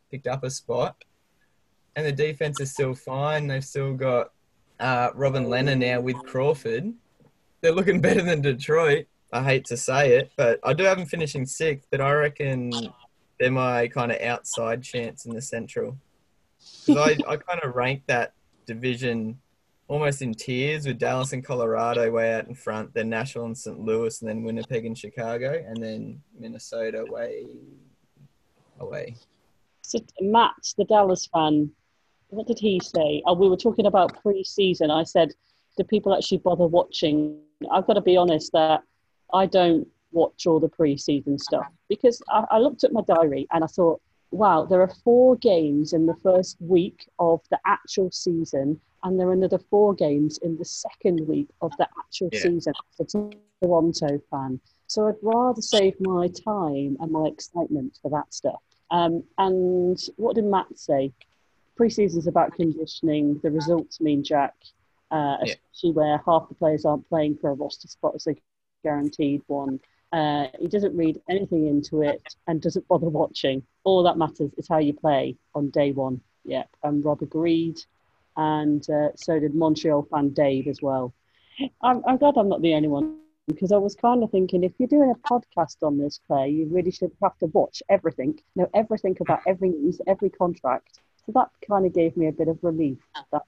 [0.09, 1.05] picked up a spot.
[1.95, 3.45] And the defense is still fine.
[3.45, 4.31] They've still got
[4.79, 6.91] uh, Robin Lehner now with Crawford.
[7.61, 9.05] They're looking better than Detroit.
[9.31, 12.71] I hate to say it, but I do have them finishing sixth, but I reckon
[13.39, 15.97] they're my kind of outside chance in the Central.
[16.89, 18.33] I, I kind of rank that
[18.65, 19.39] division
[19.87, 23.79] almost in tiers with Dallas and Colorado way out in front, then Nashville and St.
[23.79, 27.45] Louis, and then Winnipeg and Chicago, and then Minnesota way
[28.79, 29.15] away.
[29.81, 31.71] So Matt, the Dallas fan,
[32.29, 33.21] what did he say?
[33.25, 34.89] Oh, we were talking about pre-season.
[34.89, 35.33] I said,
[35.77, 37.39] do people actually bother watching?
[37.71, 38.81] I've got to be honest that
[39.33, 43.63] I don't watch all the pre-season stuff because I, I looked at my diary and
[43.63, 44.01] I thought,
[44.35, 49.27] wow, there are four games in the first week of the actual season, and there
[49.29, 52.39] are another four games in the second week of the actual Yeah.
[52.39, 52.73] season.
[52.99, 53.29] As a
[53.61, 58.61] Toronto fan, so I'd rather save my time and my excitement for that stuff.
[58.91, 61.11] Um, and what did Matt say?
[61.75, 63.39] Pre-season's about conditioning.
[63.43, 64.53] The results mean jack,
[65.11, 65.53] uh, Yeah.
[65.53, 68.35] especially where half the players aren't playing for a roster spot as a
[68.83, 69.79] guaranteed one.
[70.11, 73.63] Uh, he doesn't read anything into it and doesn't bother watching.
[73.83, 76.21] All that matters is how you play on day one.
[76.45, 77.77] Yep, and Rob agreed,
[78.37, 81.13] and uh, so did Montreal fan Dave as well.
[81.81, 84.73] I'm, I'm glad I'm not the only one because I was kind of thinking if
[84.77, 88.69] you're doing a podcast on this, Claire, you really should have to watch everything, know
[88.73, 90.99] everything about every news, every contract.
[91.25, 92.97] So that kind of gave me a bit of relief
[93.31, 93.43] that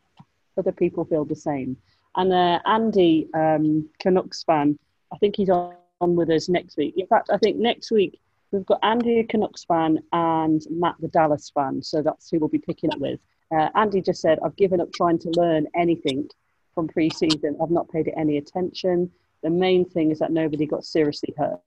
[0.57, 1.77] other people feel the same.
[2.15, 4.77] And uh, Andy, um, Canucks fan,
[5.13, 6.95] I think he's on, on with us next week.
[6.97, 8.19] In fact, I think next week
[8.51, 11.81] we've got Andy, a Canucks fan, and Matt, the Dallas fan.
[11.81, 13.19] So that's who we'll be picking up with.
[13.51, 16.29] Uh, Andy just said, I've given up trying to learn anything
[16.75, 17.57] from pre season.
[17.61, 19.11] I've not paid it any attention.
[19.43, 21.59] The main thing is that nobody got seriously hurt,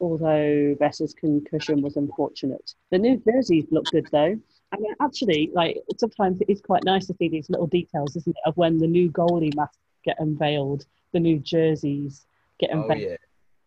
[0.00, 2.74] although Bess's concussion was unfortunate.
[2.90, 4.38] The new jerseys look good though.
[4.72, 8.36] I mean, actually, like sometimes it is quite nice to see these little details, isn't
[8.36, 12.26] it, of when the new goalie masks get unveiled, the new jerseys
[12.58, 13.16] get Oh, unveiled, yeah.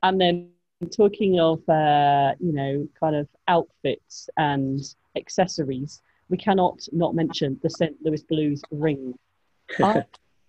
[0.03, 0.49] and then
[0.91, 4.79] talking of uh, you know kind of outfits and
[5.15, 7.95] accessories, we cannot not mention the St.
[8.03, 9.13] Louis Blues ring.
[9.83, 10.03] I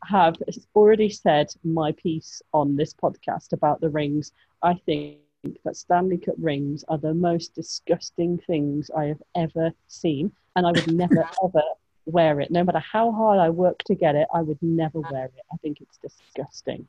[0.05, 0.37] have
[0.77, 4.33] already said my piece on this podcast about the rings.
[4.63, 5.19] I think
[5.65, 10.71] that Stanley Cup rings are the most disgusting things I have ever seen, and I
[10.73, 11.63] would never ever
[12.07, 12.51] wear it.
[12.51, 15.45] No matter how hard I work to get it, I would never wear it.
[15.53, 16.87] I think it's disgusting.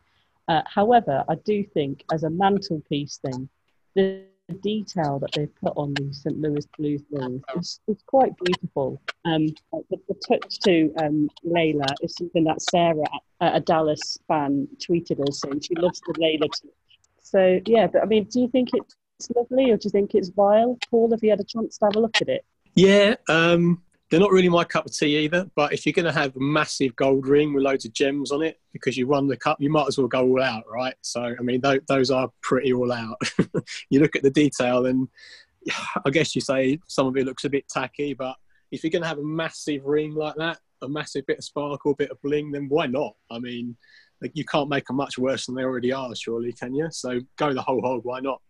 [0.50, 3.48] Uh, however, I do think as a mantelpiece thing,
[3.96, 4.24] the
[4.62, 6.40] detail that they've put on these St.
[6.42, 9.00] Louis Blues rings is, is quite beautiful.
[9.26, 13.04] Um, the, the touch to um, Laila is something that Sarah,
[13.42, 16.74] a a Dallas fan, tweeted us saying she loves the Laila touch.
[17.22, 20.30] So, yeah, but I mean, do you think it's lovely or do you think it's
[20.30, 20.80] vile?
[20.90, 22.44] Paul, have you had a chance to have a look at it?
[22.74, 25.50] Yeah, um, they're not really my cup of tea either.
[25.56, 28.42] But if you're going to have a massive gold ring with loads of gems on
[28.42, 30.96] it because you won the cup, you might as well go all out, right?
[31.02, 33.18] So, I mean, those, those are pretty all out.
[33.90, 35.08] you look at the detail, and
[36.06, 38.14] I guess you say some of it looks a bit tacky.
[38.14, 38.36] But
[38.72, 41.92] if you're going to have a massive ring like that, a massive bit of sparkle,
[41.92, 43.16] a bit of bling, then why not?
[43.30, 43.76] I mean,
[44.22, 46.88] like, you can't make them much worse than they already are, surely, can you?
[46.92, 48.02] So go the whole hog.
[48.04, 48.42] Why not?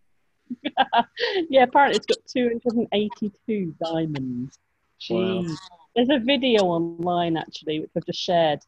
[1.49, 4.57] yeah, apparently it's got 282 diamonds.
[5.01, 5.47] Jeez.
[5.47, 5.55] Wow.
[5.95, 8.59] There's a video online actually, which I've just shared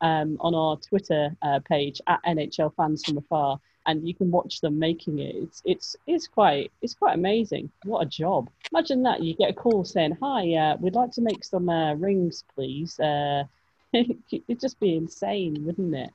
[0.00, 4.60] um, on our Twitter uh, page at NHL Fans from Afar, and you can watch
[4.60, 5.34] them making it.
[5.36, 7.70] It's it's it's quite it's quite amazing.
[7.84, 8.50] What a job!
[8.72, 11.94] Imagine that you get a call saying, "Hi, uh, we'd like to make some uh,
[11.94, 13.44] rings, please." Uh,
[13.92, 16.10] it'd just be insane, wouldn't it?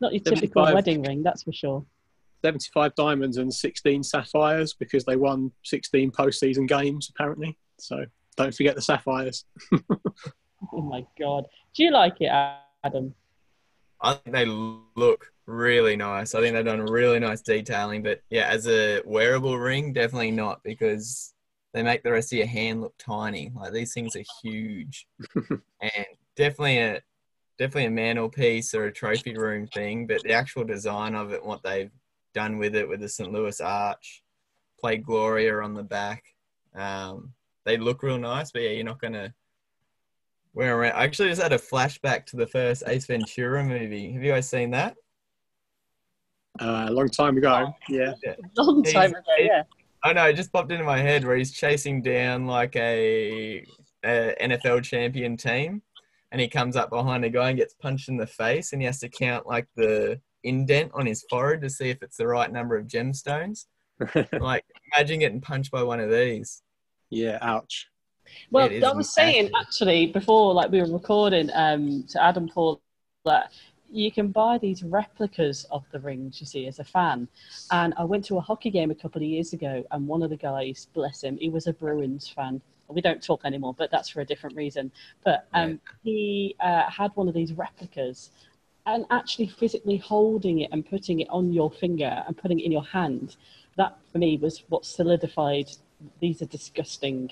[0.00, 1.84] Not your typical wedding ring, that's for sure.
[2.44, 7.56] 75 diamonds and 16 sapphires because they won 16 postseason games, apparently.
[7.78, 8.04] So
[8.36, 9.44] don't forget the sapphires.
[10.72, 11.46] oh my God.
[11.74, 12.30] Do you like it,
[12.84, 13.14] Adam?
[14.00, 16.34] I think they look really nice.
[16.34, 20.62] I think they've done really nice detailing, but yeah, as a wearable ring, definitely not
[20.62, 21.34] because
[21.72, 23.50] they make the rest of your hand look tiny.
[23.54, 25.06] Like these things are huge,
[25.48, 27.02] and definitely a
[27.58, 30.06] definitely a mantelpiece or a trophy room thing.
[30.06, 31.90] But the actual design of it, what they've
[32.32, 33.32] done with it, with the St.
[33.32, 34.22] Louis Arch,
[34.80, 36.24] play Gloria on the back,
[36.74, 37.32] um,
[37.64, 38.50] they look real nice.
[38.50, 39.34] But yeah, you're not gonna
[40.54, 40.92] wear around.
[40.92, 44.12] I actually just had a flashback to the first Ace Ventura movie.
[44.12, 44.96] Have you guys seen that?
[46.60, 47.74] Uh, a long time ago.
[47.88, 48.14] Yeah.
[48.22, 48.34] yeah.
[48.56, 49.20] Long time ago.
[49.38, 49.64] Yeah.
[50.04, 50.26] I know.
[50.26, 53.64] It just popped into my head where he's chasing down like a,
[54.04, 55.82] a NFL champion team,
[56.30, 58.86] and he comes up behind a guy and gets punched in the face, and he
[58.86, 62.52] has to count like the indent on his forehead to see if it's the right
[62.52, 63.66] number of gemstones.
[64.40, 66.62] like imagine getting punched by one of these.
[67.10, 67.88] Yeah, ouch.
[68.50, 72.80] Well, I was saying actually before, like we were recording um, to Adam Paul,
[73.24, 73.52] that
[73.90, 76.40] you can buy these replicas of the rings.
[76.40, 77.28] You see, as a fan,
[77.70, 80.30] and I went to a hockey game a couple of years ago, and one of
[80.30, 82.60] the guys, bless him, he was a Bruins fan.
[82.88, 84.92] We don't talk anymore, but that's for a different reason.
[85.24, 85.76] But um, yeah.
[86.02, 88.30] he uh, had one of these replicas,
[88.86, 92.72] and actually physically holding it and putting it on your finger and putting it in
[92.72, 93.36] your hand.
[93.76, 95.70] That for me was what solidified.
[96.20, 97.30] These are disgusting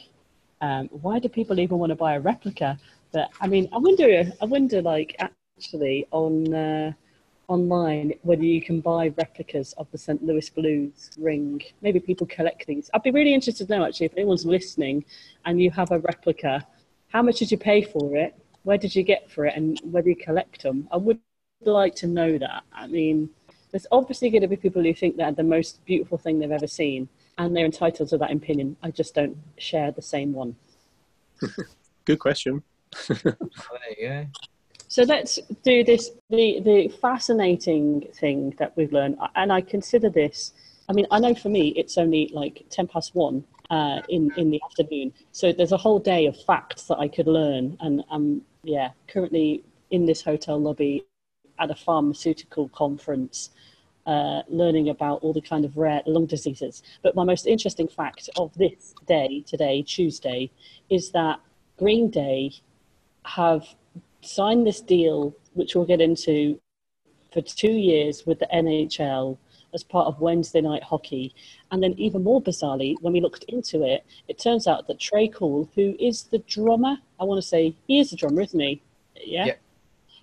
[0.63, 2.79] um, why do people even want to buy a replica?
[3.13, 4.33] But I mean, I wonder.
[4.41, 6.93] I wonder, like, actually, on uh,
[7.49, 10.25] online whether you can buy replicas of the St.
[10.25, 11.61] Louis Blues ring.
[11.83, 12.89] Maybe people collect these.
[12.95, 15.05] I'd be really interested to know actually if anyone's listening
[15.45, 16.65] and you have a replica,
[17.09, 18.39] how much did you pay for it?
[18.63, 19.55] Where did you get for it?
[19.57, 20.89] And whether you collect them?
[20.93, 21.19] I would
[21.65, 22.63] like to know that.
[22.73, 23.29] I mean,
[23.73, 26.69] there's obviously going to be people who think they're the most beautiful thing they've ever
[26.69, 27.09] seen
[27.39, 28.77] and they're entitled to that opinion.
[28.83, 30.57] I just don't share the same one.
[32.05, 32.63] Good question.
[33.99, 34.25] yeah.
[34.89, 36.11] So let's do this.
[36.29, 40.53] The the fascinating thing that we've learned, and I consider this.
[40.89, 44.51] I mean, I know for me it's only like ten past one uh, in in
[44.51, 45.15] the afternoon.
[45.31, 49.65] So there's a whole day of facts that I could learn, and I'm yeah currently
[49.91, 51.05] in this hotel lobby
[51.59, 53.51] at a pharmaceutical conference
[54.07, 56.83] uh, learning about all the kind of rare lung diseases.
[57.03, 60.51] But my most interesting fact of this day, today, Tuesday,
[60.91, 61.41] is that
[61.79, 62.53] Green Day
[63.25, 63.67] have
[64.23, 66.61] signed this deal, which we'll get into,
[67.33, 69.39] for two years with the NHL
[69.75, 71.35] as part of Wednesday night hockey.
[71.71, 75.33] And then, even more bizarrely, when we looked into it, it turns out that Tré
[75.33, 78.83] Cool, who is the drummer, I want to say he is the drummer, isn't he?
[79.17, 79.47] Yeah.
[79.47, 79.55] yeah.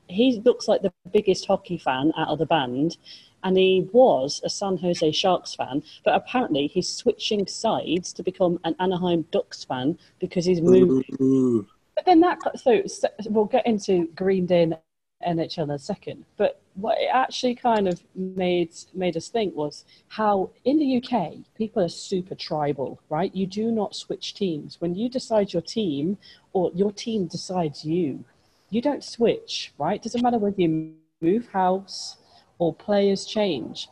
[0.07, 2.97] He looks like the biggest hockey fan out of the band
[3.43, 8.59] and he was a San Jose Sharks fan, but apparently he's switching sides to become
[8.63, 11.09] an Anaheim Ducks fan because he's moved.
[11.21, 11.67] Ooh.
[11.95, 16.25] But then that so, so we'll get into Green Day and NHL in a second.
[16.37, 21.33] But what it actually kind of made made us think was how in the UK
[21.55, 23.33] people are super tribal, right?
[23.35, 26.17] You do not switch teams when you decide your team
[26.53, 28.23] or your team decides you.
[28.69, 30.01] You don't switch, right?
[30.01, 32.17] Doesn't matter whether you move house
[32.59, 33.89] or players change.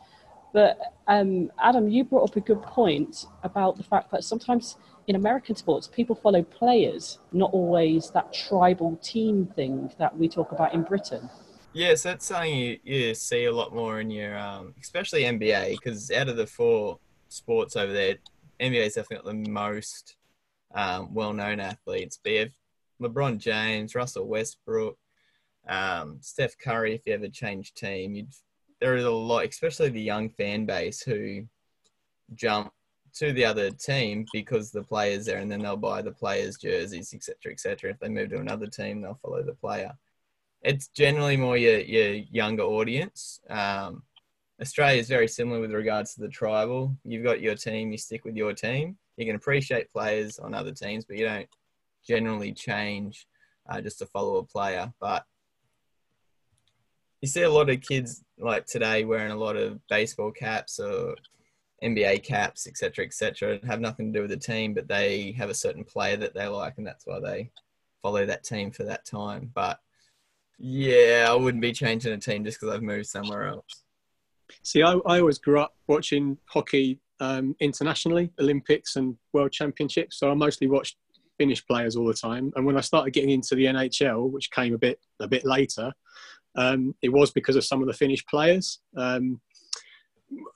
[0.52, 4.76] But um, Adam, you brought up a good point about the fact that sometimes
[5.06, 10.52] in American sports, people follow players, not always that tribal team thing that we talk
[10.52, 11.28] about in Britain.
[11.72, 16.10] Yes, that's something you, you see a lot more in your, um, especially NBA, because
[16.10, 18.16] out of the four sports over there,
[18.60, 20.16] NBA is definitely the most
[20.74, 22.18] um, well-known athletes.
[22.22, 22.52] Be it
[23.00, 24.98] LeBron James, Russell Westbrook,
[25.68, 26.94] um, Steph Curry.
[26.94, 28.32] If you ever change team, you'd
[28.80, 31.46] there is a lot, especially the young fan base who
[32.34, 32.72] jump
[33.14, 37.12] to the other team because the player's there, and then they'll buy the players' jerseys,
[37.12, 37.90] etc., etc.
[37.90, 39.92] If they move to another team, they'll follow the player.
[40.62, 43.40] It's generally more your your younger audience.
[43.48, 44.02] Um,
[44.60, 46.96] Australia is very similar with regards to the tribal.
[47.04, 48.98] You've got your team, you stick with your team.
[49.16, 51.48] You can appreciate players on other teams, but you don't
[52.06, 53.26] generally change
[53.68, 54.92] uh, just to follow a player.
[55.00, 55.24] But
[57.20, 61.14] you see a lot of kids like today wearing a lot of baseball caps or
[61.82, 63.58] NBA caps, etc., etc.
[63.66, 66.46] Have nothing to do with the team, but they have a certain player that they
[66.46, 67.50] like, and that's why they
[68.02, 69.50] follow that team for that time.
[69.54, 69.78] But
[70.58, 73.84] yeah, I wouldn't be changing a team just because I've moved somewhere else.
[74.62, 80.18] See, I, I always grew up watching hockey um, internationally, Olympics and World Championships.
[80.18, 80.96] So I mostly watched
[81.36, 82.52] Finnish players all the time.
[82.56, 85.92] And when I started getting into the NHL, which came a bit a bit later,
[86.56, 88.80] um, it was because of some of the Finnish players.
[88.96, 89.40] Um,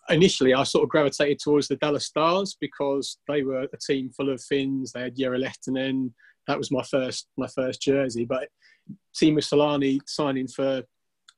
[0.08, 4.30] initially, I sort of gravitated towards the Dallas Stars because they were a team full
[4.30, 4.92] of Finns.
[4.92, 6.12] They had Jere Lehtinen.
[6.46, 8.24] That was my first my first jersey.
[8.24, 8.48] But
[9.14, 10.82] Teemu Selanne signing for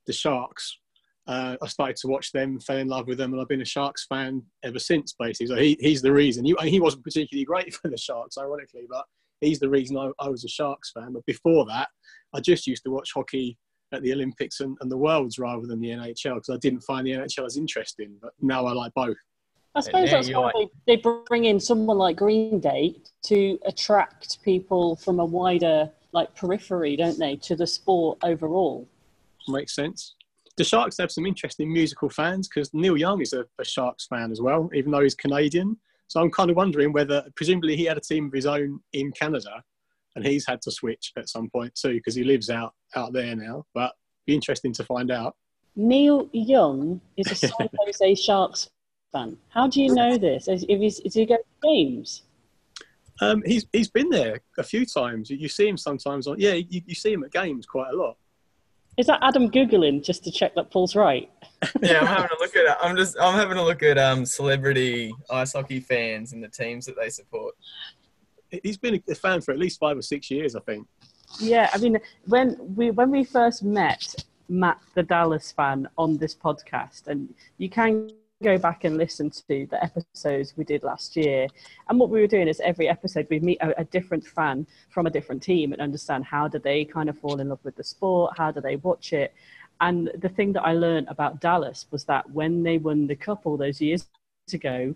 [0.07, 0.77] the Sharks
[1.27, 3.65] uh, I started to watch them, fell in love with them, and I've been a
[3.65, 5.15] Sharks fan ever since.
[5.17, 6.45] Basically, so he, he's the reason.
[6.45, 9.05] He, he wasn't particularly great for the Sharks, ironically, but
[9.41, 11.13] he's the reason I, I was a Sharks fan.
[11.13, 11.89] But before that,
[12.33, 13.57] I just used to watch hockey
[13.95, 17.05] at the Olympics and, and the Worlds rather than the NHL because I didn't find
[17.05, 18.15] the NHL as interesting.
[18.21, 19.17] But now I like both.
[19.73, 20.69] I suppose that's why like...
[20.87, 26.33] they, they bring in someone like Green Day to attract people from a wider like
[26.35, 28.87] periphery, don't they, to the sport overall?
[29.47, 30.15] Makes sense
[30.57, 34.31] the Sharks have some interesting musical fans because Neil Young is a, a, Sharks fan
[34.31, 35.77] as well, even though he's Canadian.
[36.07, 39.11] So I'm kind of wondering whether, presumably, he had a team of his own in
[39.11, 39.63] Canada,
[40.15, 43.35] and he's had to switch at some point too because he lives out out there
[43.35, 43.65] now.
[43.73, 43.93] But
[44.25, 45.35] be interesting to find out.
[45.75, 48.69] Neil Young is a San Jose Sharks
[49.11, 49.37] fan.
[49.49, 50.47] How do you know this?
[50.47, 52.23] Is, is, is he going to games?
[53.21, 55.29] Um, he's he's been there a few times.
[55.29, 56.53] You see him sometimes on yeah.
[56.53, 58.17] You, you see him at games quite a lot.
[58.97, 61.29] Is that Adam googling just to check that Paul's right?
[61.81, 62.77] yeah, I'm having a look at.
[62.81, 63.17] I'm just.
[63.19, 67.09] I'm having a look at um celebrity ice hockey fans and the teams that they
[67.09, 67.55] support.
[68.63, 70.87] He's been a fan for at least five or six years, I think.
[71.39, 74.15] Yeah, I mean, when we when we first met
[74.47, 78.09] Matt, the Dallas fan, on this podcast, and you can
[78.43, 81.47] go back and listen to the episodes we did last year.
[81.89, 85.07] And what we were doing is every episode we meet a, a, different fan from
[85.07, 87.83] a different team and understand how do they kind of fall in love with the
[87.83, 89.33] sport, how do they watch it.
[89.81, 93.41] And the thing that I learned about Dallas was that when they won the cup
[93.45, 94.07] all those years
[94.53, 94.93] ago,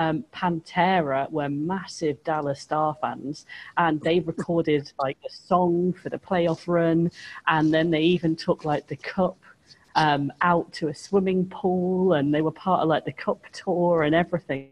[0.00, 3.46] um, Pantera were massive Dallas Star fans,
[3.76, 7.12] and they recorded like a song for the playoff run,
[7.46, 9.38] and then they even took like the cup
[9.94, 14.02] um, out to a swimming pool and they were part of like the cup tour
[14.04, 14.70] and everything.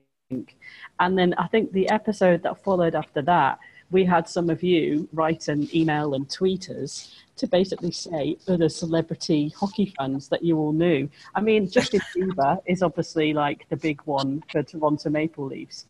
[1.01, 3.59] And then I think the episode that followed after that,
[3.91, 8.68] we had some of you write an email and tweet us to basically say other
[8.68, 11.09] celebrity hockey fans that you all knew.
[11.34, 15.86] I mean, Justin Bieber is obviously like the big one for Toronto Maple Leafs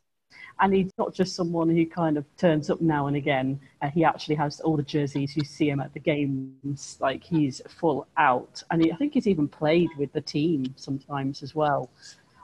[0.60, 3.60] and he's not just someone who kind of turns up now and again.
[3.80, 5.36] Uh, he actually has all the jerseys.
[5.36, 9.28] You see him at the games, like he's full out, and he, I think he's
[9.28, 11.90] even played with the team sometimes as well.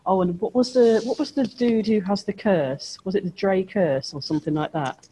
[0.07, 2.98] Oh, and what was the what was the dude who has the curse?
[3.05, 5.09] Was it the Dre curse or something like that?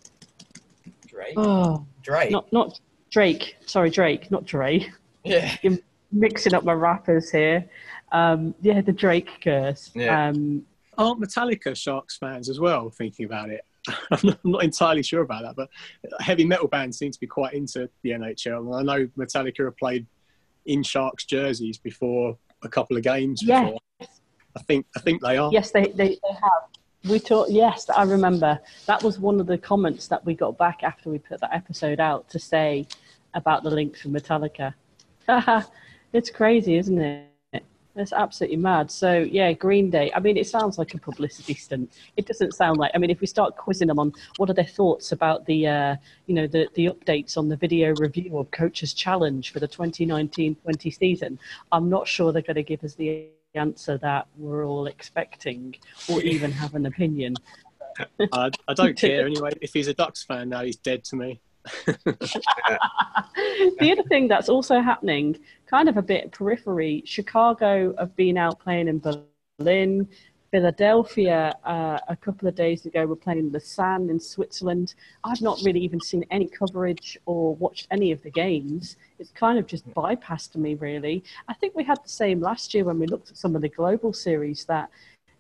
[1.23, 1.35] Drake.
[1.37, 2.31] Oh, Drake.
[2.31, 3.57] Not not Drake.
[3.67, 4.87] Sorry, Drake, not Dre.
[5.25, 5.57] Yeah.
[5.63, 5.79] You're
[6.11, 7.69] mixing up my rappers here.
[8.11, 9.91] Um, yeah, the Drake curse.
[9.95, 10.29] Yeah.
[10.29, 10.67] Um,
[10.99, 12.91] aren't Metallica Sharks fans as well?
[12.91, 13.63] Thinking about it,
[14.11, 15.69] I'm not entirely sure about that, but
[16.21, 18.81] heavy metal bands seem to be quite into the NHL.
[18.81, 20.07] And I know Metallica have played
[20.67, 23.43] in Sharks jerseys before a couple of games.
[23.43, 23.79] Before.
[24.55, 25.51] I think I think they are.
[25.53, 26.69] Yes, they, they, they have.
[27.09, 27.51] We talked.
[27.51, 28.61] Yes, I remember.
[28.87, 31.99] That was one of the comments that we got back after we put that episode
[31.99, 32.87] out to say
[33.35, 34.75] about the links from Metallica.
[36.13, 37.29] it's crazy, isn't it?
[37.95, 38.91] That's absolutely mad.
[38.91, 40.13] So yeah, Green Day.
[40.15, 41.93] I mean, it sounds like a publicity stunt.
[42.17, 42.93] It doesn't sound like.
[42.95, 45.97] I mean, if we start quizzing them on what are their thoughts about the, uh,
[46.27, 50.97] you know, the the updates on the video review of Coach's Challenge for the 2019-20
[50.97, 51.39] season,
[51.73, 55.75] I'm not sure they're going to give us the answer that we're all expecting,
[56.09, 57.37] or even have an opinion.
[58.33, 59.51] I, I don't care anyway.
[59.61, 61.41] If he's a Ducks fan now, he's dead to me.
[61.87, 61.99] the
[63.93, 68.89] other thing that's also happening, kind of a bit periphery, Chicago have been out playing
[68.89, 69.01] in
[69.59, 70.09] Berlin.
[70.53, 74.95] Philadelphia uh, a couple of days ago were playing in Lausanne in Switzerland.
[75.25, 78.99] I've not really even seen any coverage or watched any of the games.
[79.19, 81.25] It's kind of just bypassed me, really.
[81.49, 83.71] I think we had the same last year when we looked at some of the
[83.71, 84.91] global series that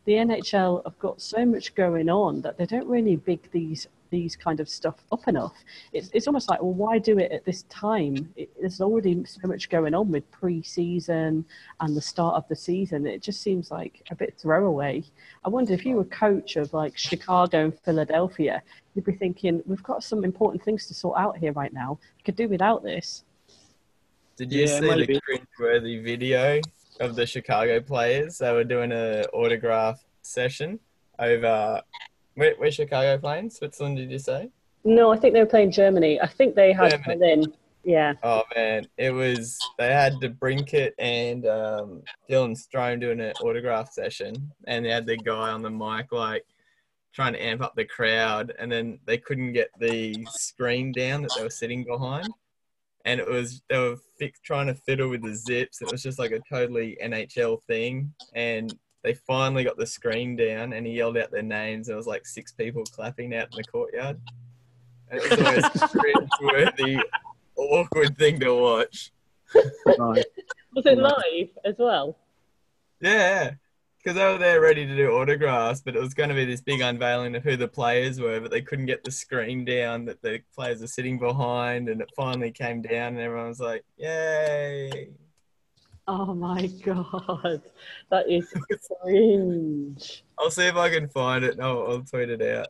[0.07, 4.37] the NHL have got so much going on that they don't really big these these
[4.37, 5.55] kind of stuff up enough.
[5.93, 8.33] It's, it's almost like, well, why do it at this time?
[8.37, 11.45] It, there's already so much going on with pre-season
[11.81, 13.07] and the start of the season.
[13.07, 15.03] It just seems like a bit throwaway.
[15.45, 18.63] I wonder if you were coach of like Chicago and Philadelphia,
[18.95, 21.99] you'd be thinking, we've got some important things to sort out here right now.
[22.19, 23.25] We could do without this.
[24.37, 26.61] Did you yeah, see the cringe-worthy video
[27.01, 28.39] of the Chicago players?
[28.39, 30.79] They were doing an autograph session
[31.19, 31.81] over.
[32.35, 33.51] Where, where Chicago playing?
[33.51, 34.51] Switzerland, did you say?
[34.85, 36.21] No, I think they were playing Germany.
[36.21, 37.17] I think they had Germany.
[37.17, 37.53] Berlin.
[37.85, 38.15] Yeah.
[38.23, 39.59] Oh man, it was.
[39.79, 45.17] They had DeBrincat and um, Dylan Strome doing an autograph session, and they had the
[45.17, 46.45] guy on the mic like
[47.13, 51.33] trying to amp up the crowd, and then they couldn't get the screen down that
[51.37, 52.29] they were sitting behind,
[53.05, 55.83] and it was they were fix, trying to fiddle with the zips.
[55.83, 58.73] It was just like a totally NHL thing, and
[59.03, 61.89] they finally got the screen down, and he yelled out their names.
[61.89, 64.21] There was like six people clapping out in the courtyard.
[65.11, 66.99] And it was always cringe-worthy,
[67.57, 69.13] awkward thing to watch.
[69.99, 70.25] Right.
[70.75, 72.17] Was it live as well?
[73.01, 73.53] Yeah,
[73.99, 76.61] because they were there ready to do autographs, but it was going to be this
[76.61, 80.23] big unveiling of who the players were, but they couldn't get the screen down that
[80.23, 85.11] the players are sitting behind, and it finally came down, and everyone was like, "Yay!"
[86.09, 87.63] Oh my god,
[88.11, 88.53] that is
[89.01, 90.25] cringe.
[90.39, 91.55] I'll see if I can find it.
[91.55, 92.69] and I'll, I'll tweet it out.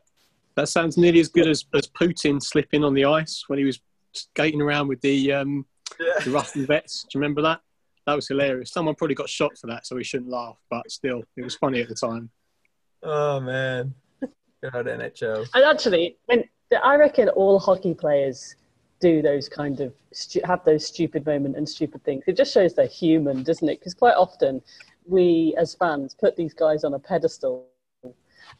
[0.55, 3.79] That sounds nearly as good as, as Putin slipping on the ice when he was
[4.11, 5.65] skating around with the um,
[5.97, 7.03] the Russian vets.
[7.03, 7.61] Do you remember that?
[8.05, 8.71] That was hilarious.
[8.71, 10.57] Someone probably got shot for that, so we shouldn't laugh.
[10.69, 12.29] But still, it was funny at the time.
[13.01, 13.95] Oh man,
[14.61, 15.47] God NHL.
[15.55, 16.43] And actually, when
[16.83, 18.55] I reckon all hockey players
[19.03, 19.93] do those kind of
[20.45, 22.23] have those stupid moment and stupid things.
[22.25, 23.79] It just shows they're human, doesn't it?
[23.79, 24.61] Because quite often
[25.05, 27.67] we as fans put these guys on a pedestal.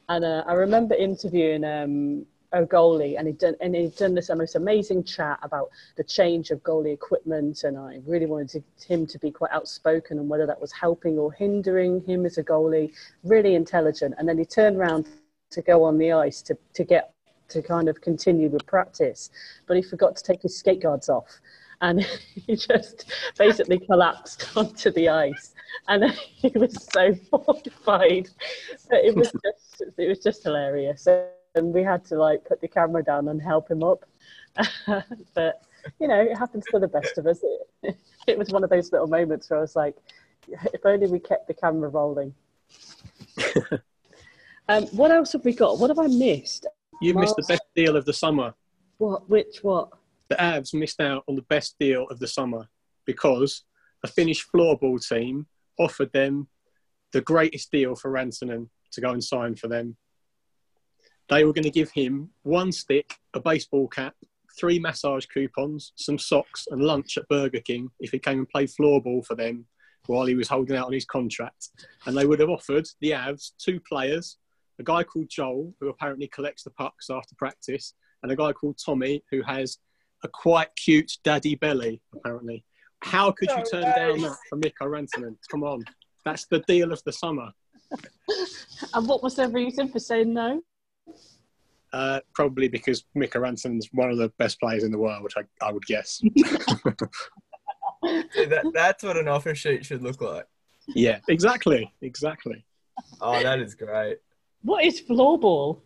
[0.09, 4.29] And uh, I remember interviewing um, a goalie, and he'd done and he'd done this
[4.35, 9.07] most amazing chat about the change of goalie equipment, and I really wanted to, him
[9.07, 12.91] to be quite outspoken on whether that was helping or hindering him as a goalie.
[13.23, 15.07] Really intelligent, and then he turned around
[15.51, 17.13] to go on the ice to, to get
[17.49, 19.29] to kind of continue with practice,
[19.67, 21.39] but he forgot to take his skate guards off,
[21.81, 22.01] and
[22.35, 25.53] he just basically collapsed onto the ice,
[25.87, 28.29] and he was so mortified.
[28.89, 32.67] that it was just it was just hilarious, and we had to like put the
[32.67, 34.05] camera down and help him up.
[35.33, 35.61] but
[35.99, 37.41] you know, it happens to the best of us.
[37.83, 39.97] It, it was one of those little moments where I was like,
[40.47, 42.33] if only we kept the camera rolling.
[44.69, 45.79] um, what else have we got?
[45.79, 46.67] What have I missed?
[47.03, 48.53] You missed the best deal of the summer.
[48.97, 49.29] What?
[49.29, 49.59] Which?
[49.61, 49.89] What?
[50.29, 52.69] The Avs missed out on the best deal of the summer
[53.05, 53.65] because
[54.05, 55.47] a Finnish floorball team
[55.77, 56.47] offered them
[57.11, 59.97] the greatest deal for Rantanen to go and sign for them.
[61.27, 64.15] They were going to give him one stick, a baseball cap,
[64.57, 68.69] three massage coupons, some socks, and lunch at Burger King if he came and played
[68.69, 69.65] floorball for them
[70.05, 71.67] while he was holding out on his contract.
[72.05, 74.37] And they would have offered the Avs two players,
[74.79, 78.79] a guy called Joel, who apparently collects the pucks after practice, and a guy called
[78.83, 79.77] Tommy, who has
[80.23, 82.63] a quite cute daddy belly, apparently.
[83.01, 83.93] How could you turn way.
[83.95, 85.35] down that for Mikko Rantanen?
[85.51, 85.83] Come on.
[86.23, 87.51] That's the deal of the summer.
[88.95, 90.61] And what was their reason for saying no?
[91.91, 95.43] Uh, probably because Mikko Rantanen's one of the best players in the world, which I,
[95.65, 96.21] I would guess.
[96.33, 96.43] See,
[98.45, 100.45] that, that's what an offer sheet should look like.
[100.87, 101.91] yeah, exactly.
[102.01, 102.65] Exactly.
[103.21, 104.17] Oh, that is great.
[104.63, 105.81] What is floorball?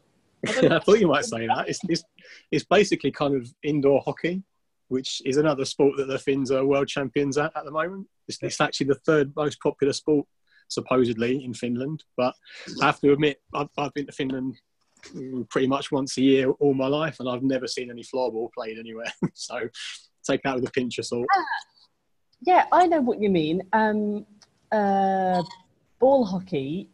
[0.48, 1.68] I thought you might say that.
[1.68, 2.04] It's, it's,
[2.52, 4.44] it's basically kind of indoor hockey,
[4.88, 8.08] which is another sport that the Finns are world champions at at the moment.
[8.28, 10.28] It's, it's actually the third most popular sport,
[10.68, 12.04] supposedly, in Finland.
[12.16, 12.36] But
[12.82, 14.56] I have to admit, I've, I've been to Finland
[15.08, 18.54] mm, pretty much once a year all my life, and I've never seen any floorball
[18.54, 19.12] played anywhere.
[19.34, 19.60] so
[20.26, 21.26] take that with a pinch of salt.
[22.42, 23.64] Yeah, I know what you mean.
[23.74, 24.26] Um,
[24.72, 25.42] uh,
[26.00, 26.90] ball hockey.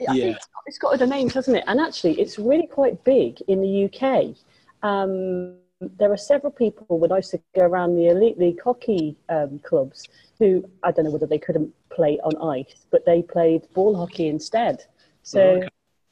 [0.00, 0.22] I Yeah.
[0.24, 1.64] think it's got, other names, hasn't it?
[1.66, 4.34] And actually, it's really quite big in the UK.
[4.82, 9.16] Um, there are several people when I used to go around the elite league hockey
[9.28, 13.62] um, clubs who I don't know whether they couldn't play on ice, but they played
[13.74, 14.84] ball hockey instead.
[15.22, 15.68] So, Oh, okay.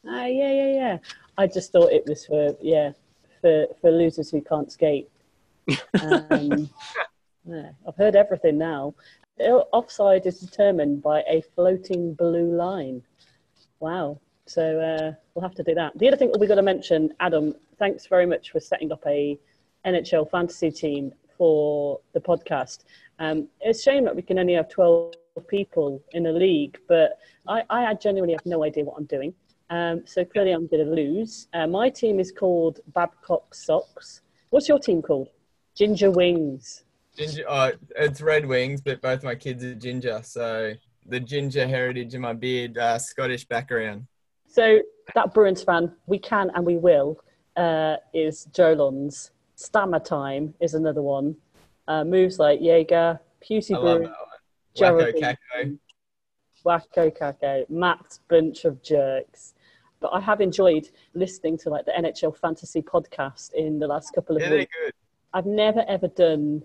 [0.08, 0.98] ah, yeah, yeah, yeah.
[1.38, 2.92] I just thought it was for yeah
[3.40, 5.10] for for losers who can't skate.
[6.00, 6.68] Um,
[7.46, 8.94] yeah, I've heard everything now.
[9.38, 13.02] The Offside is determined by a floating blue line.
[13.80, 14.20] Wow.
[14.46, 15.96] So uh, we'll have to do that.
[15.98, 19.38] The other thing we've got to mention, Adam, thanks very much for setting up a
[19.86, 22.84] NHL fantasy team for the podcast.
[23.18, 25.14] Um, it's a shame that we can only have 12
[25.48, 27.18] people in a league, but
[27.48, 29.34] I, I genuinely have no idea what I'm doing.
[29.70, 31.48] Um, so clearly I'm going to lose.
[31.54, 34.20] Uh, my team is called Babcock Socks.
[34.50, 35.28] What's your team called?
[35.74, 36.84] Ginger Wings.
[37.16, 40.74] Ginger, oh, it's Red Wings, but both my kids are ginger, so
[41.06, 44.06] the ginger heritage in my beard, uh, Scottish background.
[44.46, 44.80] So
[45.14, 47.18] that Bruins fan, we can and we will,
[47.56, 49.30] uh, is Jolons.
[49.56, 51.36] Stammer Time is another one.
[51.86, 54.10] Uh, moves like Jaeger, Pusey love Brew.
[54.78, 55.78] Wacko.
[56.64, 59.54] Wacko Kakko, Matt's bunch of jerks.
[60.00, 64.36] But I have enjoyed listening to like the NHL fantasy podcast in the last couple
[64.36, 64.76] of Yeah, they're weeks.
[64.84, 64.92] good.
[65.32, 66.62] I've never ever done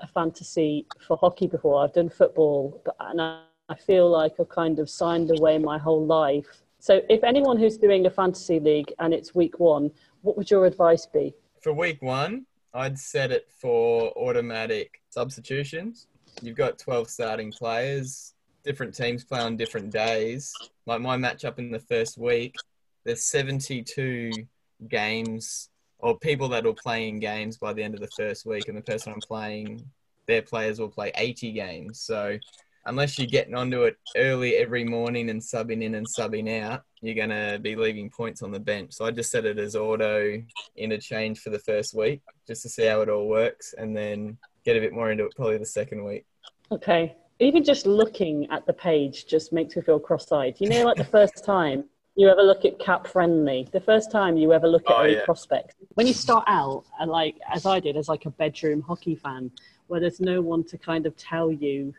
[0.00, 1.82] a fantasy for hockey before.
[1.82, 5.78] I've done football, but and I, I feel like I've kind of signed away my
[5.78, 6.62] whole life.
[6.78, 9.90] So, if anyone who's doing a fantasy league and it's week one,
[10.22, 11.34] what would your advice be?
[11.60, 16.06] For week one, I'd set it for automatic substitutions.
[16.42, 18.34] You've got 12 starting players.
[18.62, 20.52] Different teams play on different days.
[20.86, 22.54] Like my matchup in the first week,
[23.04, 24.46] there's 72
[24.88, 28.68] games or people that will play in games by the end of the first week,
[28.68, 29.82] and the person I'm playing,
[30.26, 32.00] their players will play 80 games.
[32.00, 32.38] So
[32.86, 37.14] unless you're getting onto it early every morning and subbing in and subbing out, you're
[37.14, 38.92] going to be leaving points on the bench.
[38.94, 40.42] So I just set it as auto
[40.76, 44.76] interchange for the first week just to see how it all works and then get
[44.76, 46.24] a bit more into it probably the second week.
[46.72, 47.16] Okay.
[47.38, 50.54] Even just looking at the page just makes me feel cross-eyed.
[50.58, 51.84] You know, like the first time
[52.14, 55.08] you ever look at Cap Friendly, the first time you ever look at Oh, a
[55.08, 55.24] yeah.
[55.24, 55.74] prospect.
[55.94, 59.50] When you start out, and like as I did, as like a bedroom hockey fan,
[59.88, 61.92] where there's no one to kind of tell you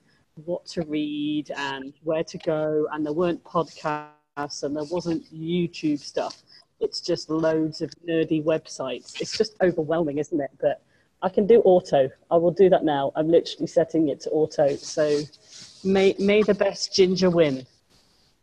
[0.45, 5.99] what to read and where to go, and there weren't podcasts and there wasn't YouTube
[5.99, 6.43] stuff.
[6.79, 9.19] It's just loads of nerdy websites.
[9.19, 10.51] It's just overwhelming, isn't it?
[10.59, 10.81] But
[11.21, 12.09] I can do auto.
[12.29, 13.11] I will do that now.
[13.15, 14.75] I'm literally setting it to auto.
[14.75, 15.21] So
[15.83, 17.65] may may the best ginger win.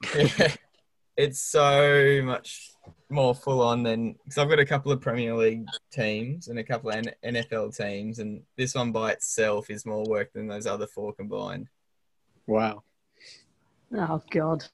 [1.16, 2.72] it's so much
[3.08, 6.64] more full on than because I've got a couple of Premier League teams and a
[6.64, 10.86] couple of NFL teams, and this one by itself is more work than those other
[10.86, 11.68] four combined.
[12.46, 12.82] Wow.
[13.96, 14.64] Oh God.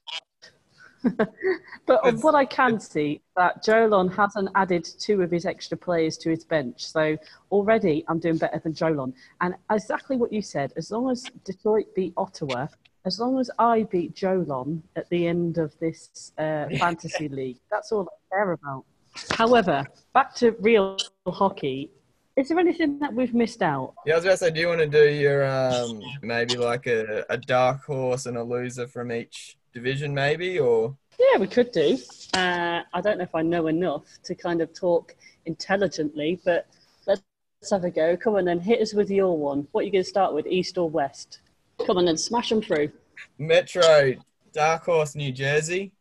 [1.17, 6.17] but It's- what I can see that Jolon hasn't added two of his extra players
[6.19, 7.17] to his bench, so
[7.51, 9.13] already I'm doing better than Jolon.
[9.41, 12.67] And exactly what you said, as long as Detroit beat Ottawa,
[13.05, 17.91] as long as I beat Jolon at the end of this uh, fantasy league, that's
[17.91, 18.85] all I care about.
[19.31, 20.97] However, back to real
[21.27, 21.91] hockey.
[22.37, 23.93] Is there anything that we've missed out?
[24.05, 26.87] Yeah, I was about to say, do you want to do your um maybe like
[26.87, 31.71] a, a dark horse and a loser from each division, maybe, or Yeah, we could
[31.71, 31.97] do.
[32.33, 35.15] Uh, I don't know if I know enough to kind of talk
[35.45, 36.67] intelligently, but
[37.05, 37.23] let's
[37.69, 38.15] have a go.
[38.15, 39.67] Come on, then hit us with your one.
[39.71, 41.41] What are you going to start with, east or west?
[41.85, 42.91] Come on, then smash them through.
[43.37, 44.13] Metro,
[44.53, 45.91] Dark Horse, New Jersey,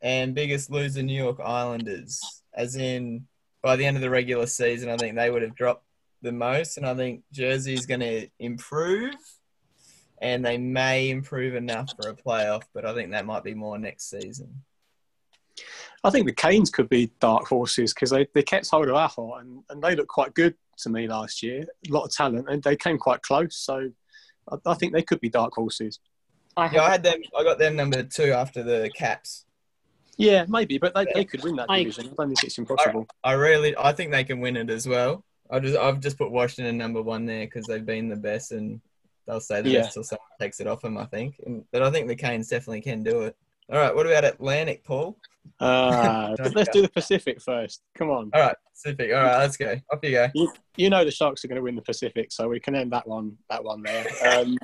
[0.00, 2.20] and biggest loser, New York Islanders.
[2.54, 3.26] As in,
[3.62, 5.84] by the end of the regular season, I think they would have dropped
[6.20, 9.14] the most, and I think Jersey is going to improve,
[10.20, 13.78] and they may improve enough for a playoff, but I think that might be more
[13.78, 14.62] next season.
[16.04, 19.34] I think the Canes could be dark horses because they, they kept hold of Aho
[19.34, 21.64] and, and they looked quite good to me last year.
[21.88, 23.56] A lot of talent and they came quite close.
[23.56, 23.90] So
[24.50, 26.00] I, I think they could be dark horses.
[26.56, 27.20] I Yeah, I had them.
[27.38, 29.46] I got them number two after the Caps.
[30.22, 32.06] Yeah, maybe, but they, they could win that division.
[32.06, 33.06] I don't think it's impossible.
[33.24, 35.24] I really, I think they can win it as well.
[35.50, 38.80] I just, I've just put Washington number one there because they've been the best, and
[39.26, 39.80] they'll say the Yeah.
[39.82, 40.96] best till someone takes it off them.
[40.96, 43.36] I think, and, but I think the Canes definitely can do it.
[43.70, 45.16] All right, what about Atlantic, Paul?
[45.60, 47.82] Uh, let's do the Pacific first.
[47.94, 48.30] Come on.
[48.34, 49.12] All right, Pacific.
[49.12, 49.76] All right, let's go.
[49.90, 50.28] Off you go.
[50.76, 53.06] You know the Sharks are going to win the Pacific, so we can end that
[53.06, 53.36] one.
[53.50, 54.06] That one there.
[54.26, 54.58] Um,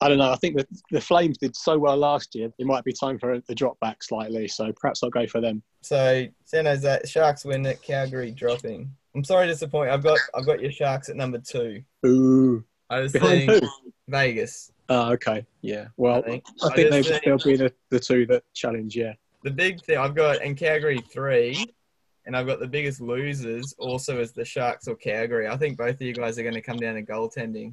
[0.00, 0.30] I don't know.
[0.30, 2.52] I think that the Flames did so well last year.
[2.58, 4.46] It might be time for a, a drop back slightly.
[4.46, 5.62] So perhaps I'll go for them.
[5.82, 7.82] So San Jose Sharks win it.
[7.82, 8.90] Calgary dropping.
[9.16, 9.90] I'm sorry to disappoint.
[9.90, 11.82] I've got, I've got your Sharks at number two.
[12.06, 13.68] Ooh, I was behind saying who?
[14.08, 14.70] Vegas.
[14.88, 15.44] Oh, okay.
[15.62, 15.88] Yeah.
[15.96, 16.44] Well, I think.
[16.62, 18.94] I think they, just think- they'll be the, the two that challenge.
[18.96, 19.14] Yeah.
[19.42, 21.66] the big thing I've got in Calgary three,
[22.24, 25.48] and I've got the biggest losers also as the Sharks or Calgary.
[25.48, 27.72] I think both of you guys are going to come down to goaltending.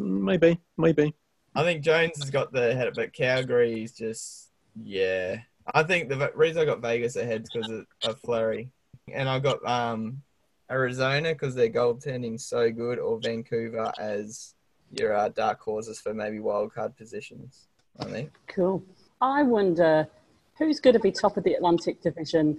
[0.00, 0.58] Mm, maybe.
[0.76, 1.14] Maybe.
[1.56, 4.50] I think Jones has got the head, but Calgary is just
[4.82, 5.38] yeah.
[5.74, 8.68] I think the reason I got Vegas ahead is because of, of Fleury,
[9.12, 10.22] and I got um
[10.70, 14.54] Arizona because their goaltending's so good, or Vancouver as
[14.92, 17.68] your uh, dark horses for maybe wild card positions.
[17.98, 18.30] I think.
[18.48, 18.82] Cool.
[19.22, 20.06] I wonder
[20.58, 22.58] who's going to be top of the Atlantic Division.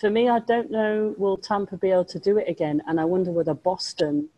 [0.00, 3.04] For me, I don't know will Tampa be able to do it again, and I
[3.04, 4.28] wonder whether Boston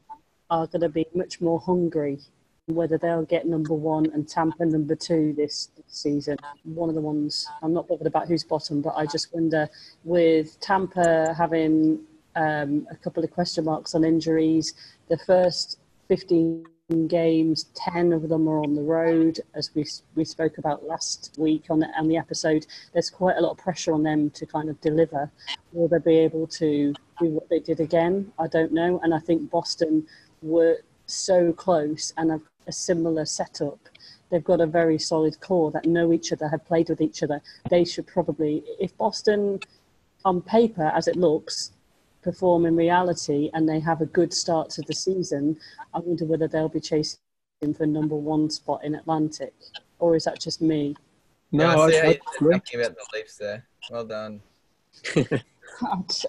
[0.51, 2.21] are going to be much more hungry,
[2.69, 6.37] whether they'll get number one and Tampa number two this season.
[6.65, 9.69] One of the ones I'm not bothered about who's bottom, but I just wonder
[10.05, 12.01] with Tampa having
[12.37, 14.75] um, a couple of question marks on injuries,
[15.09, 16.65] the first 15
[17.07, 21.65] games, 10 of them are on the road, as we, we spoke about last week
[21.71, 22.67] on the, on the episode.
[22.93, 25.31] There's quite a lot of pressure on them to kind of deliver.
[25.73, 28.33] Will they be able to do what they did again?
[28.39, 29.01] I don't know.
[29.03, 30.07] And I think Boston
[30.43, 33.79] were so close and have a similar setup
[34.31, 37.41] they've got a very solid core that know each other, have played with each other.
[37.71, 39.61] They should probably, if Boston,
[40.25, 41.73] on paper, as it looks,
[42.23, 45.59] perform in reality and they have a good start to the season,
[45.95, 47.19] I wonder whether they'll be chasing
[47.77, 49.55] for number one spot in Atlantic,
[49.99, 50.95] or is that just me?
[51.51, 53.67] No, No, I see I, how I, you're thinking about the Leafs there.
[53.91, 54.43] Well done.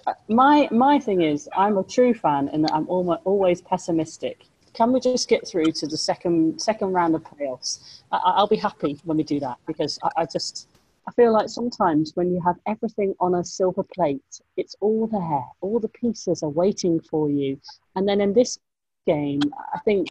[0.06, 4.44] Uh, my my thing is, I'm a true fan in that I'm almost always pessimistic.
[4.72, 8.02] Can we just get through to the second second round of playoffs?
[8.12, 10.68] I, I'll be happy when we do that because I, I just
[11.08, 14.22] I feel like sometimes when you have everything on a silver plate,
[14.56, 17.60] it's all there, all the pieces are waiting for you,
[17.96, 18.58] and then in this
[19.06, 19.40] game,
[19.74, 20.08] I think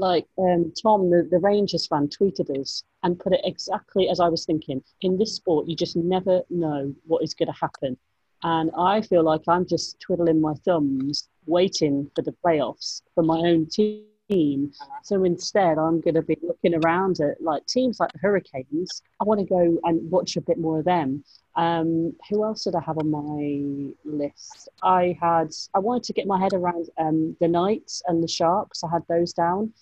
[0.00, 4.28] like um, Tom, the, the Rangers fan, tweeted us and put it exactly as I
[4.28, 4.82] was thinking.
[5.02, 7.96] In this sport, you just never know what is going to happen.
[8.42, 13.38] And I feel like I'm just twiddling my thumbs, waiting for the playoffs for my
[13.38, 14.72] own team.
[15.02, 19.02] So instead, I'm going to be looking around at like teams like the Hurricanes.
[19.20, 21.24] I want to go and watch a bit more of them.
[21.56, 24.68] Um, who else did I have on my list?
[24.84, 28.84] I had I wanted to get my head around um, the Knights and the Sharks.
[28.84, 29.72] I had those down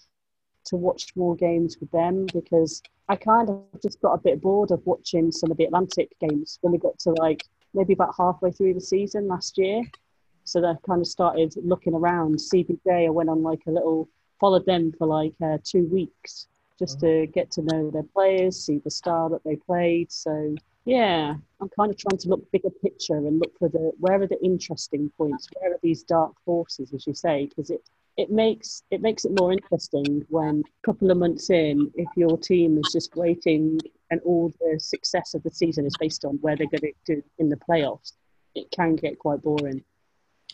[0.64, 4.70] to watch more games with them because I kind of just got a bit bored
[4.70, 7.44] of watching some of the Atlantic games when we got to like
[7.74, 9.82] maybe about halfway through the season last year.
[10.48, 12.36] So I kind of started looking around.
[12.36, 14.08] CBJ, I went on like a little,
[14.40, 18.78] followed them for like uh, two weeks just to get to know their players, see
[18.78, 20.12] the style that they played.
[20.12, 24.22] So yeah, I'm kind of trying to look bigger picture and look for the where
[24.22, 27.82] are the interesting points, where are these dark forces, as you say, because it
[28.16, 32.38] it makes it makes it more interesting when a couple of months in, if your
[32.38, 33.78] team is just waiting
[34.10, 37.22] and all the success of the season is based on where they're going to do
[37.38, 38.12] in the playoffs,
[38.54, 39.84] it can get quite boring.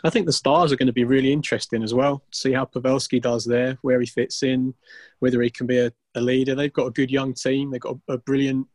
[0.03, 2.25] I think the stars are going to be really interesting as well.
[2.33, 4.75] See how Pavelski does there, where he fits in,
[5.21, 6.55] whether he can be a, a leader.
[6.55, 7.71] They've got a good young team.
[7.71, 8.67] They've got a, a brilliant,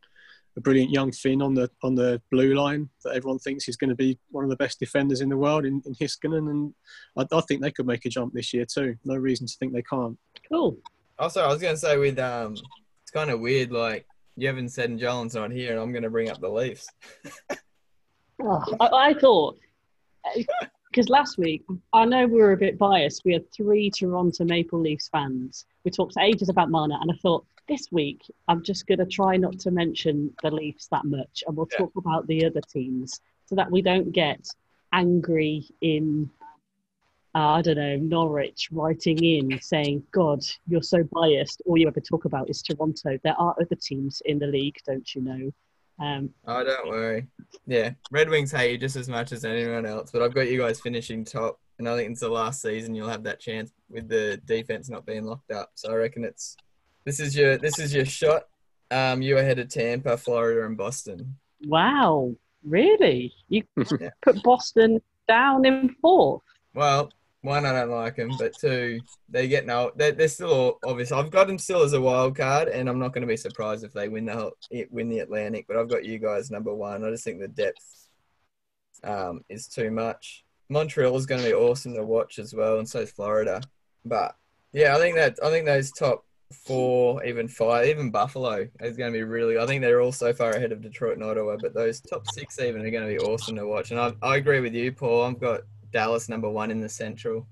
[0.57, 3.89] a brilliant young Finn on the on the blue line that everyone thinks he's going
[3.89, 6.73] to be one of the best defenders in the world in, in Heiskanen, and
[7.17, 8.95] I, I think they could make a jump this year too.
[9.03, 10.17] No reason to think they can't.
[10.51, 10.77] Cool.
[11.19, 13.71] Also, I was going to say with um, it's kind of weird.
[13.71, 14.07] Like
[14.39, 16.87] Yevon said, and Jolin's not here, and I'm going to bring up the Leafs.
[18.41, 19.59] Oh, I, I thought
[20.89, 21.63] because last week
[21.93, 23.23] I know we were a bit biased.
[23.25, 25.65] We had three Toronto Maple Leafs fans.
[25.83, 29.37] We talked ages about Marner, and I thought this week I'm just going to try
[29.37, 31.77] not to mention the Leafs that much, and we'll Yeah.
[31.79, 34.47] talk about the other teams so that we don't get
[34.91, 36.29] angry in.
[37.35, 41.61] Uh, I don't know, Norwich writing in saying, God, you're so biased.
[41.67, 43.19] All you ever talk about is Toronto.
[43.23, 45.51] There are other teams in the league, don't you know?
[45.99, 47.27] Um, Oh, don't worry.
[47.65, 50.59] Yeah, Red Wings hate you just as much as anyone else, but I've got you
[50.59, 54.07] guys finishing top, and I think it's the last season you'll have that chance with
[54.07, 55.71] the defense not being locked up.
[55.75, 56.55] So I reckon it's
[57.05, 58.43] this is your this is your shot.
[58.91, 61.35] Um, you ahead of Tampa, Florida, and Boston.
[61.65, 62.33] Wow,
[62.63, 63.33] really?
[63.49, 63.63] You
[63.99, 64.09] Yeah.
[64.21, 66.41] put Boston down in fourth?
[66.73, 67.11] Well,
[67.41, 69.91] one, I don't like them, but two, they get no.
[69.95, 71.11] They're, they're still obvious.
[71.11, 73.83] I've got them still as a wild card, and I'm not going to be surprised
[73.85, 74.57] if they win the whole-
[74.91, 75.65] win the Atlantic.
[75.67, 77.03] But I've got you guys number one.
[77.03, 78.07] I just think the depth
[79.03, 80.43] um, is too much.
[80.67, 83.61] Montreal is going to be awesome to watch as well, and so is Florida.
[84.03, 84.35] But
[84.73, 86.25] yeah, I think that I think those top
[86.65, 89.57] four, even five, even Buffalo is going to be really.
[89.57, 92.59] I think they're all so far ahead of Detroit and Ottawa, but those top six
[92.59, 93.91] even are going to be awesome to watch.
[93.91, 95.23] And I, I agree with you, Paul.
[95.23, 95.61] I've got
[95.91, 97.47] Dallas number one in the Central.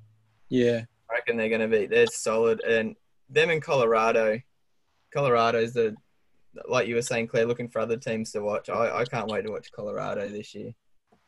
[0.50, 2.96] Yeah, I reckon they're going to be they're solid, and
[3.30, 4.40] them in Colorado.
[5.14, 5.96] Colorado's the
[6.68, 8.70] like you were saying, Claire, looking for other teams to watch.
[8.70, 10.74] I, I can't wait to watch Colorado this year.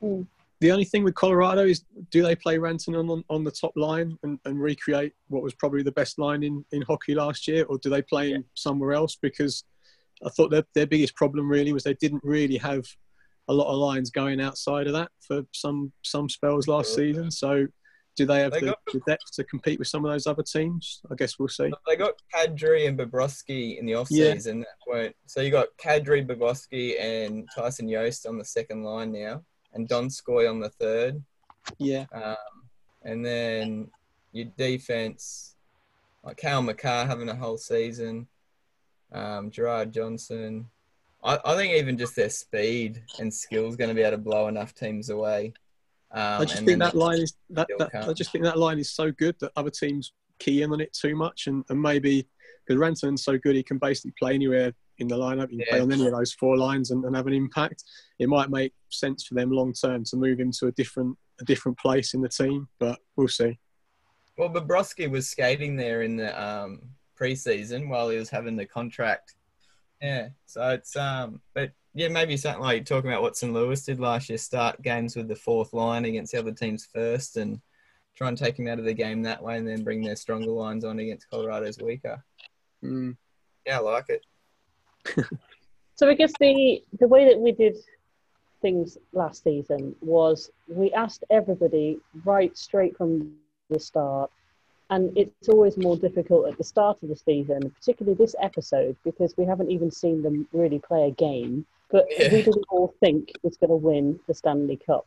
[0.02, 0.26] Mm.
[0.62, 4.18] the only thing with Colorado is do they play Rantanen on, on the top line
[4.24, 7.78] and, and recreate what was probably the best line in, in hockey last year, or
[7.80, 9.18] do they play him somewhere else?
[9.22, 9.64] Because
[10.26, 12.86] I thought their, their biggest problem really was they didn't really have
[13.50, 17.30] a lot of lines going outside of that for some some spells last season.
[17.32, 17.68] So
[18.16, 21.02] do they have They the, the depth to compete with some of those other teams?
[21.12, 21.72] I guess we'll see.
[21.88, 24.34] They got Kadri and Burakovsky in the off Yeah.
[24.34, 24.60] season.
[24.60, 29.44] That weren't so you got Kadri, Burakovsky, and Tyson Jost on the second line now,
[29.74, 31.22] and Donskoy on the third.
[31.78, 32.36] Yeah, Um,
[33.04, 33.90] and then
[34.32, 35.56] your defense,
[36.24, 38.28] like Cale Makar having a whole season,
[39.12, 40.70] um, Gerard Johnson.
[41.24, 44.18] I, I think even just their speed and skill is going to be able to
[44.18, 45.54] blow enough teams away.
[46.12, 48.90] Um, I just think that line is that, that I just think that line is
[48.90, 52.28] so good that other teams key in on it too much, and, and maybe
[52.66, 55.50] because Rantanen's so good, he can basically play anywhere in the lineup.
[55.50, 57.84] He can play on any of those four lines and, and have an impact.
[58.20, 61.46] It might make sense for them long term to move him to a different a
[61.46, 63.58] different place in the team, but we'll see.
[64.38, 66.82] Well, Bobrovsky was skating there in the um,
[67.20, 69.36] preseason while he was having the contract.
[70.02, 73.54] Yeah, so it's um, but yeah, maybe something like talking about what St.
[73.54, 77.38] Louis did last year: start games with the fourth line against the other teams first,
[77.38, 77.60] and
[78.16, 80.52] try and take them out of the game that way, and then bring their stronger
[80.52, 82.24] lines on against Colorado's weaker.
[82.84, 83.18] Mm.
[83.66, 84.26] Yeah, I like it.
[86.00, 87.76] So I guess the the way that we did
[88.62, 93.34] things last season was we asked everybody right straight from
[93.70, 94.32] the start,
[94.90, 99.36] and it's always more difficult at the start of the season, particularly this episode, because
[99.38, 101.66] we haven't even seen them really play a game.
[101.92, 102.32] But Yeah.
[102.32, 105.06] we all think is going to win the Stanley Cup?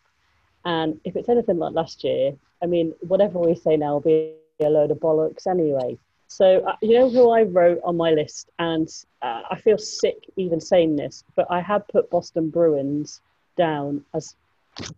[0.64, 4.34] And if it's anything like last year, I mean, whatever we say now will be
[4.60, 5.98] a load of bollocks anyway.
[6.28, 8.88] So, uh, you know who I wrote on my list, and
[9.20, 13.20] uh, I feel sick even saying this, but I had put Boston Bruins
[13.56, 14.34] down as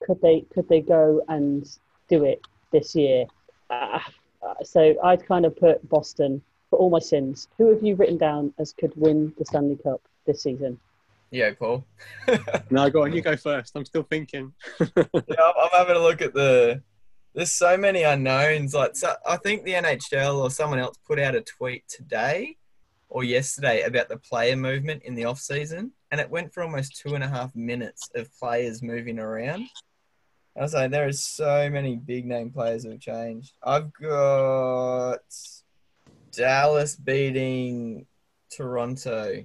[0.01, 1.67] could they could they go and
[2.09, 3.27] do it this year?
[3.71, 3.99] Uh,
[4.45, 7.49] Uh, so I'd kind of put Boston for all my sins.
[7.59, 10.79] Who have you written down as could win the Stanley Cup this season?
[11.31, 11.85] Yeah, Paul.
[12.71, 13.13] No, go on.
[13.13, 13.77] You go first.
[13.77, 14.53] I'm still thinking.
[14.81, 16.83] yeah, I'm I'm having a look at the.
[17.35, 18.75] There's so many unknowns.
[18.75, 22.57] Like, so I think the NHL or someone else put out a tweet today
[23.09, 27.01] or yesterday about the player movement in the off season, and it went for almost
[27.01, 29.67] two and a half minutes of players moving around.
[30.57, 33.53] I was like, there are so many big name players who've changed.
[33.63, 35.19] I've got
[36.31, 38.07] Dallas beating
[38.51, 39.45] Toronto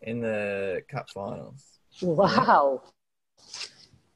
[0.00, 1.62] in the Cup Finals.
[2.00, 2.82] Wow.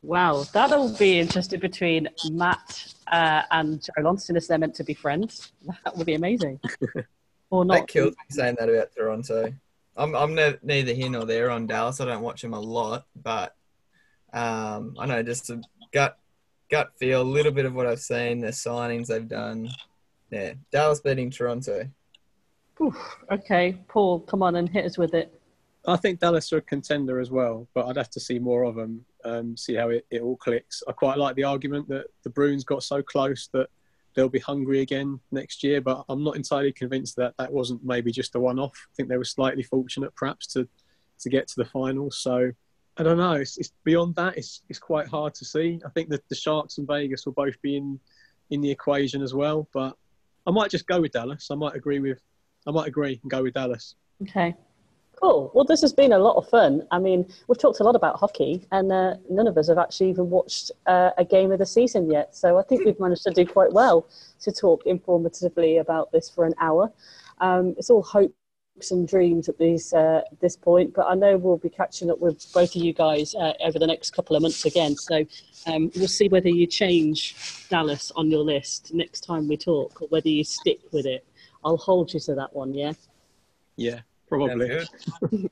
[0.02, 4.92] Wow, that'll be interesting between Matt uh, and Joe Lonston if they're meant to be
[4.92, 5.52] friends.
[5.84, 6.60] That would be amazing.
[7.50, 7.74] Or not.
[7.74, 9.54] That kills me saying that about Toronto.
[9.96, 12.00] I'm I'm ne- neither here nor there on Dallas.
[12.00, 13.54] I don't watch them a lot, but
[14.32, 15.62] um, I know just a
[15.94, 16.18] gut
[16.70, 19.70] gut feel, a little bit of what I've seen, the signings they've done.
[20.30, 21.88] Yeah, Dallas beating Toronto.
[22.82, 25.40] Oof, okay, Paul, come on and hit us with it.
[25.86, 28.74] I think Dallas are a contender as well, but I'd have to see more of
[28.74, 30.82] them, um, see how it, it all clicks.
[30.88, 33.68] I quite like the argument that the Bruins got so close that
[34.14, 38.10] they'll be hungry again next year, but I'm not entirely convinced that that wasn't maybe
[38.10, 38.74] just a one-off.
[38.74, 40.66] I think they were slightly fortunate, perhaps, to
[41.20, 42.18] to get to the finals.
[42.18, 42.50] So
[42.96, 43.32] I don't know.
[43.32, 44.36] It's, it's beyond that.
[44.36, 45.80] It's it's quite hard to see.
[45.84, 47.98] I think that the Sharks and Vegas will both be in
[48.50, 49.96] in the equation as well, but
[50.46, 51.48] I might just go with Dallas.
[51.50, 52.20] I might agree with.
[52.66, 53.96] I might agree and go with Dallas.
[54.22, 54.54] Okay.
[55.20, 55.50] Cool.
[55.54, 56.86] Well, this has been a lot of fun.
[56.90, 60.10] I mean, we've talked a lot about hockey, and uh, none of us have actually
[60.10, 62.34] even watched uh, a game of the season yet.
[62.34, 64.06] So I think we've managed to do quite well
[64.40, 66.92] to talk informatively about this for an hour.
[67.38, 68.34] Um, it's all hopes
[68.90, 72.44] and dreams at these uh, this point, but I know we'll be catching up with
[72.52, 74.96] both of you guys uh, over the next couple of months again.
[74.96, 75.24] So
[75.66, 80.08] um, we'll see whether you change Dallas on your list next time we talk, or
[80.08, 81.24] whether you stick with it.
[81.64, 82.74] I'll hold you to that one.
[82.74, 82.92] Yeah.
[83.76, 84.80] Yeah, probably.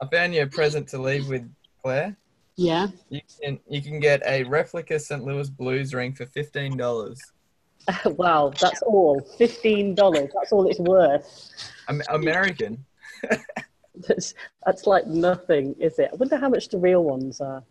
[0.00, 1.48] I found you a present to leave with
[1.82, 2.16] Claire.
[2.56, 2.88] Yeah.
[3.10, 5.22] You can you can get a replica St.
[5.22, 7.20] Louis Blues ring for fifteen dollars.
[8.16, 9.20] wow, that's all.
[9.38, 10.30] Fifteen dollars.
[10.34, 11.50] That's all it's worth.
[12.08, 12.84] American.
[14.08, 14.34] That's
[14.66, 16.10] that's like nothing, is it?
[16.12, 17.62] I wonder how much the real ones are.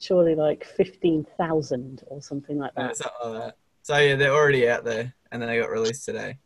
[0.00, 2.98] Surely like fifteen thousand or something like that.
[2.98, 3.56] like that.
[3.82, 6.38] So yeah, they're already out there, and then they got released today.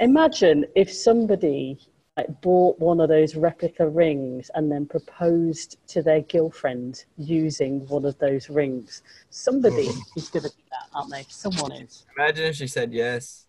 [0.00, 1.78] Imagine if somebody
[2.16, 8.04] like, bought one of those replica rings and then proposed to their girlfriend using one
[8.04, 9.02] of those rings.
[9.30, 11.24] Somebody is going to do that, aren't they?
[11.28, 12.04] Someone is.
[12.18, 13.46] Imagine if she said yes.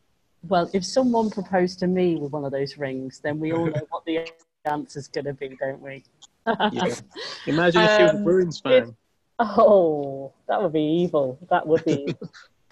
[0.47, 3.88] Well, if someone proposed to me with one of those rings, then we all know
[3.89, 4.28] what the
[4.66, 6.03] answer's going to be, don't we?
[6.72, 6.95] Yeah.
[7.47, 8.95] Imagine if you were a Um, Bruins fan.
[9.39, 11.38] Oh, that would be evil.
[11.49, 12.16] That would be.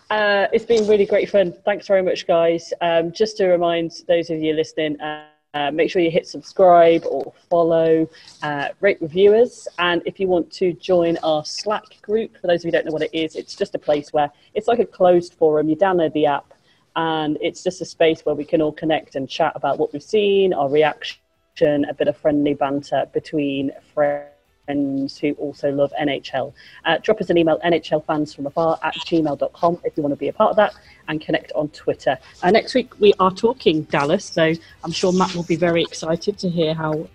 [0.09, 1.53] uh, it's been really great fun.
[1.65, 2.71] Thanks very much, guys.
[2.81, 7.03] Um, just to remind those of you listening, uh, uh, make sure you hit subscribe
[7.05, 8.09] or follow,
[8.41, 12.65] uh, rate reviewers, and if you want to join our Slack group, for those of
[12.65, 14.85] you who don't know what it is, it's just a place where it's like a
[14.85, 15.67] closed forum.
[15.67, 16.53] You download the app,
[16.95, 20.01] and it's just a space where we can all connect and chat about what we've
[20.01, 21.19] seen, our reaction,
[21.61, 24.30] a bit of friendly banter between friends
[24.71, 26.53] who also love NHL.
[26.85, 30.51] Uh, drop us an email, nhlfansfromafar at gmail.com if you want to be a part
[30.51, 30.73] of that
[31.07, 32.17] and connect on Twitter.
[32.43, 34.53] Uh, next week we are talking Dallas, so
[34.83, 37.07] I'm sure Matt will be very excited to hear how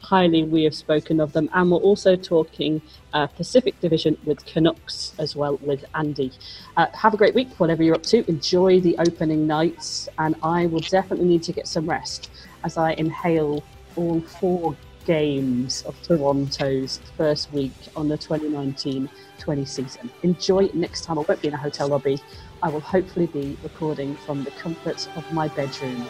[0.00, 1.48] highly we have spoken of them.
[1.52, 2.80] And we're also talking
[3.12, 6.32] uh, Pacific Division with Canucks as well with Andy.
[6.76, 8.28] Uh, have a great week, whatever you're up to.
[8.28, 12.30] Enjoy the opening nights, and I will definitely need to get some rest
[12.64, 13.62] as I inhale
[13.96, 14.76] all four
[15.10, 20.08] games of Toronto's first week on the 2019 20 season.
[20.22, 21.18] Enjoy next time.
[21.18, 22.16] I won't be in a hotel lobby.
[22.62, 26.06] I will hopefully be recording from the comfort of my bedroom.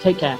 [0.00, 0.38] Take care.